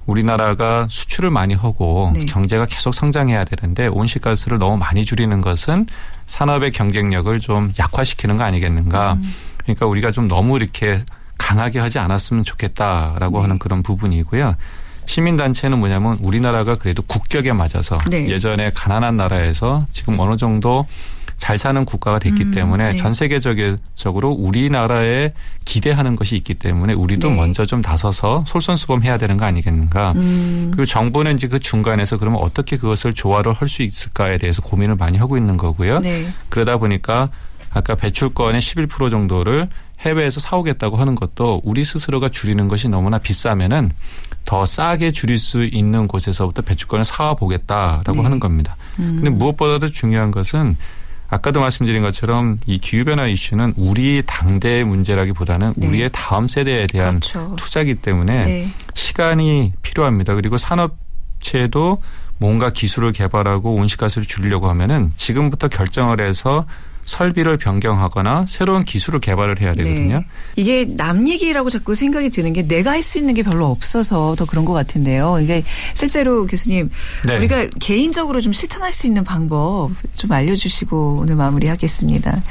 우리나라가 0.06 0.88
수출을 0.90 1.30
많이 1.30 1.54
하고 1.54 2.10
네. 2.12 2.26
경제가 2.26 2.66
계속 2.66 2.92
성장해야 2.92 3.44
되는데 3.44 3.86
온실가스를 3.86 4.58
너무 4.58 4.76
많이 4.76 5.04
줄이는 5.04 5.40
것은 5.40 5.86
산업의 6.26 6.72
경쟁력을 6.72 7.38
좀 7.38 7.72
약화시키는 7.78 8.36
거 8.36 8.42
아니겠는가. 8.42 9.12
음. 9.12 9.34
그러니까 9.58 9.86
우리가 9.86 10.10
좀 10.10 10.26
너무 10.26 10.56
이렇게 10.56 11.00
강하게 11.42 11.80
하지 11.80 11.98
않았으면 11.98 12.44
좋겠다라고 12.44 13.38
네. 13.38 13.42
하는 13.42 13.58
그런 13.58 13.82
부분이고요. 13.82 14.54
시민단체는 15.06 15.78
뭐냐면 15.78 16.16
우리나라가 16.22 16.76
그래도 16.76 17.02
국격에 17.02 17.52
맞아서 17.52 17.98
네. 18.08 18.28
예전에 18.28 18.70
가난한 18.72 19.16
나라에서 19.16 19.84
지금 19.90 20.18
어느 20.20 20.36
정도 20.36 20.86
잘 21.38 21.58
사는 21.58 21.84
국가가 21.84 22.20
됐기 22.20 22.44
음, 22.44 22.50
때문에 22.52 22.92
네. 22.92 22.96
전 22.96 23.12
세계적으로 23.12 24.30
우리나라에 24.30 25.32
기대하는 25.64 26.14
것이 26.14 26.36
있기 26.36 26.54
때문에 26.54 26.92
우리도 26.92 27.30
네. 27.30 27.34
먼저 27.34 27.66
좀 27.66 27.82
나서서 27.82 28.44
솔선수범해야 28.46 29.18
되는 29.18 29.36
거 29.36 29.44
아니겠는가. 29.44 30.12
음, 30.14 30.70
그리고 30.70 30.86
정부는 30.86 31.34
이제 31.34 31.48
그 31.48 31.58
중간에서 31.58 32.16
그러면 32.18 32.40
어떻게 32.40 32.76
그것을 32.76 33.12
조화를 33.12 33.54
할 33.54 33.68
수 33.68 33.82
있을까에 33.82 34.38
대해서 34.38 34.62
고민을 34.62 34.94
많이 34.94 35.18
하고 35.18 35.36
있는 35.36 35.56
거고요. 35.56 35.98
네. 35.98 36.32
그러다 36.48 36.76
보니까 36.76 37.30
아까 37.74 37.96
배출권의 37.96 38.60
11% 38.60 39.10
정도를 39.10 39.66
해외에서 40.02 40.40
사오겠다고 40.40 40.96
하는 40.96 41.14
것도 41.14 41.60
우리 41.64 41.84
스스로가 41.84 42.28
줄이는 42.28 42.68
것이 42.68 42.88
너무나 42.88 43.18
비싸면은 43.18 43.90
더 44.44 44.66
싸게 44.66 45.12
줄일 45.12 45.38
수 45.38 45.64
있는 45.64 46.08
곳에서부터 46.08 46.62
배출권을 46.62 47.04
사와 47.04 47.34
보겠다라고 47.34 48.12
네. 48.12 48.22
하는 48.22 48.40
겁니다. 48.40 48.76
음. 48.98 49.16
근데 49.16 49.30
무엇보다도 49.30 49.88
중요한 49.88 50.30
것은 50.30 50.76
아까도 51.28 51.60
말씀드린 51.60 52.02
것처럼 52.02 52.58
이 52.66 52.78
기후변화 52.78 53.26
이슈는 53.26 53.72
우리 53.76 54.22
당대의 54.26 54.84
문제라기보다는 54.84 55.74
네. 55.76 55.86
우리의 55.86 56.10
다음 56.12 56.46
세대에 56.46 56.86
대한 56.86 57.20
그렇죠. 57.20 57.56
투자이기 57.56 57.94
때문에 57.96 58.44
네. 58.44 58.70
시간이 58.94 59.72
필요합니다. 59.80 60.34
그리고 60.34 60.58
산업체도 60.58 62.02
뭔가 62.36 62.70
기술을 62.70 63.12
개발하고 63.12 63.74
온실가스를 63.76 64.26
줄이려고 64.26 64.68
하면은 64.68 65.12
지금부터 65.16 65.68
결정을 65.68 66.20
해서 66.20 66.66
설비를 67.04 67.56
변경하거나 67.58 68.46
새로운 68.48 68.84
기술을 68.84 69.20
개발을 69.20 69.60
해야 69.60 69.74
되거든요. 69.74 70.18
네. 70.18 70.26
이게 70.56 70.84
남 70.96 71.28
얘기라고 71.28 71.68
자꾸 71.70 71.94
생각이 71.94 72.30
드는 72.30 72.52
게 72.52 72.62
내가 72.66 72.92
할 72.92 73.02
수 73.02 73.18
있는 73.18 73.34
게 73.34 73.42
별로 73.42 73.66
없어서 73.66 74.36
더 74.36 74.44
그런 74.44 74.64
것 74.64 74.72
같은데요. 74.72 75.40
이게 75.40 75.64
실제로 75.94 76.46
교수님 76.46 76.90
네. 77.26 77.36
우리가 77.36 77.66
개인적으로 77.80 78.40
좀 78.40 78.52
실천할 78.52 78.92
수 78.92 79.08
있는 79.08 79.24
방법 79.24 79.90
좀 80.14 80.30
알려주시고 80.30 81.18
오늘 81.22 81.34
마무리하겠습니다. 81.34 82.42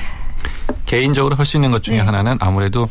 개인적으로 0.85 1.35
할 1.35 1.45
수 1.45 1.57
있는 1.57 1.71
것 1.71 1.81
중에 1.83 1.97
네. 1.97 2.01
하나는 2.03 2.37
아무래도 2.41 2.89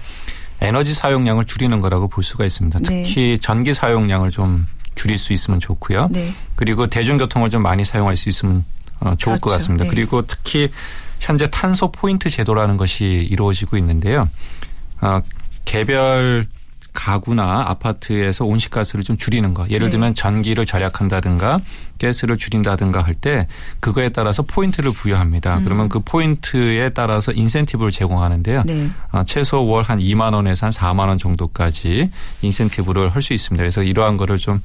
에너지 0.61 0.95
사용량을 0.95 1.45
줄이는 1.45 1.81
거라고 1.81 2.09
볼 2.09 2.25
수가 2.25 2.45
있습니다. 2.47 2.79
네. 2.81 3.03
특히 3.03 3.39
전기 3.39 3.75
사용량을 3.75 4.31
좀 4.31 4.67
줄일 4.95 5.19
수 5.19 5.33
있으면 5.33 5.61
좋고요. 5.61 6.09
네. 6.11 6.33
그리고 6.57 6.87
대중교통을 6.87 7.51
좀 7.51 7.63
많이 7.63 7.85
사용할 7.85 8.17
수 8.17 8.29
있으면 8.29 8.65
어, 9.01 9.15
좋을 9.17 9.37
것 9.37 9.49
그렇죠. 9.51 9.59
같습니다. 9.59 9.85
네. 9.85 9.91
그리고 9.91 10.27
특히 10.27 10.69
현재 11.21 11.49
탄소 11.51 11.93
포인트 11.93 12.29
제도라는 12.29 12.77
것이 12.77 13.05
이루어지고 13.31 13.77
있는데요. 13.77 14.29
어, 15.01 15.21
개별 15.65 16.47
가구나 16.93 17.67
아파트에서 17.69 18.45
온실가스를 18.45 19.05
좀 19.05 19.17
줄이는 19.17 19.55
거. 19.55 19.65
예를 19.71 19.87
네. 19.87 19.91
들면 19.93 20.15
전기를 20.17 20.67
절약한다든가 20.67 21.61
가스를 22.01 22.37
줄인다든가 22.37 23.03
할 23.03 23.15
때 23.15 23.47
그거에 23.81 24.09
따라서 24.09 24.43
포인트를 24.43 24.93
부여합니다. 24.93 25.61
그러면 25.63 25.89
그 25.89 26.01
포인트에 26.01 26.89
따라서 26.91 27.33
인센티브를 27.33 27.93
제공하는데요. 27.93 28.59
음. 28.59 28.67
네. 28.67 28.91
어, 29.13 29.23
최소 29.25 29.65
월 29.67 29.85
한 29.85 30.01
2만 30.01 30.35
원에서 30.35 30.67
한 30.67 30.73
4만 30.73 31.07
원 31.09 31.19
정도까지 31.19 32.11
인센티브를 32.43 33.15
할 33.15 33.23
수 33.23 33.35
있습니다. 33.35 33.63
그래서 33.63 33.83
이러한 33.83 34.17
거를 34.17 34.39
좀 34.39 34.61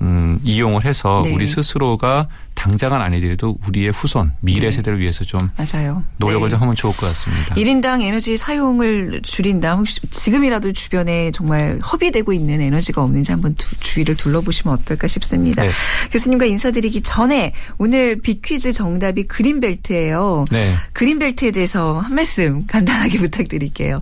음, 0.00 0.40
이용을 0.42 0.84
해서 0.84 1.22
네. 1.24 1.32
우리 1.34 1.46
스스로가 1.46 2.28
당장은 2.54 3.00
아니더라도 3.00 3.56
우리의 3.66 3.90
후손 3.90 4.32
미래 4.40 4.66
네. 4.66 4.70
세대를 4.70 4.98
위해서 5.00 5.24
좀 5.24 5.40
맞아요. 5.56 6.04
노력을 6.18 6.48
네. 6.48 6.50
좀 6.50 6.60
하면 6.62 6.74
좋을 6.74 6.94
것 6.96 7.06
같습니다. 7.08 7.54
1인당 7.54 8.02
에너지 8.02 8.36
사용을 8.36 9.20
줄인다. 9.22 9.74
혹시 9.76 10.00
지금이라도 10.00 10.72
주변에 10.72 11.30
정말 11.32 11.78
허비되고 11.80 12.32
있는 12.32 12.60
에너지가 12.60 13.02
없는지 13.02 13.32
한번 13.32 13.54
두- 13.54 13.76
주위를 13.80 14.16
둘러보시면 14.16 14.74
어떨까 14.78 15.06
싶습니다. 15.06 15.62
네. 15.62 15.70
교수님과 16.10 16.46
인사드리기 16.46 17.02
전에 17.02 17.52
오늘 17.78 18.20
빅퀴즈 18.20 18.72
정답이 18.72 19.24
그린벨트예요. 19.24 20.46
네. 20.50 20.72
그린벨트에 20.92 21.50
대해서 21.50 21.98
한 22.00 22.14
말씀 22.14 22.66
간단하게 22.66 23.18
부탁드릴게요. 23.18 24.00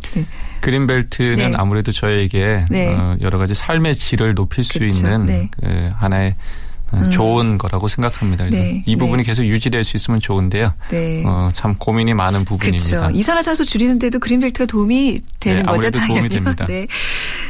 네. 0.62 0.70
그린벨트는 0.70 1.50
네. 1.50 1.52
아무래도 1.56 1.92
저에게 1.92 2.64
네. 2.70 2.94
어, 2.94 3.16
여러 3.20 3.38
가지 3.38 3.54
삶의 3.54 3.96
질을 3.96 4.34
높일 4.34 4.64
수 4.64 4.78
그쵸. 4.78 4.84
있는 4.84 5.26
네. 5.26 5.48
그 5.60 5.90
하나의 5.94 6.36
음. 6.94 7.10
좋은 7.10 7.58
거라고 7.58 7.88
생각합니다. 7.88 8.46
네, 8.46 8.82
이 8.86 8.96
부분이 8.96 9.22
네. 9.22 9.26
계속 9.26 9.44
유지될 9.44 9.84
수 9.84 9.96
있으면 9.96 10.20
좋은데요. 10.20 10.72
네. 10.90 11.22
어, 11.24 11.50
참 11.52 11.76
고민이 11.76 12.14
많은 12.14 12.44
부분입니다. 12.44 13.00
그렇죠. 13.00 13.10
이산화탄소 13.18 13.64
줄이는데도 13.64 14.18
그린벨트가 14.18 14.66
도움이 14.66 15.20
되는 15.40 15.62
네, 15.62 15.62
거죠, 15.62 15.90
당연히. 15.90 16.14
도움이 16.14 16.28
됩니다. 16.28 16.66
네. 16.66 16.86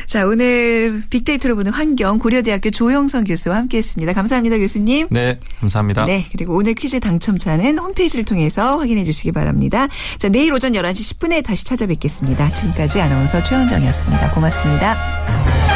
자, 0.06 0.26
오늘 0.26 1.02
빅데이터로 1.10 1.56
보는 1.56 1.72
환경 1.72 2.18
고려대학교 2.18 2.70
조영선 2.70 3.24
교수와 3.24 3.56
함께했습니다. 3.56 4.12
감사합니다, 4.12 4.58
교수님. 4.58 5.08
네, 5.10 5.38
감사합니다. 5.60 6.04
네, 6.04 6.26
그리고 6.32 6.54
오늘 6.54 6.74
퀴즈 6.74 7.00
당첨자는 7.00 7.78
홈페이지를 7.78 8.24
통해서 8.24 8.78
확인해 8.78 9.04
주시기 9.04 9.32
바랍니다. 9.32 9.88
자, 10.18 10.28
내일 10.28 10.52
오전 10.52 10.72
11시 10.72 11.18
10분에 11.18 11.44
다시 11.44 11.64
찾아뵙겠습니다. 11.64 12.52
지금까지 12.52 13.00
아나운서 13.00 13.42
최현정이었습니다. 13.42 14.30
고맙습니다. 14.32 15.71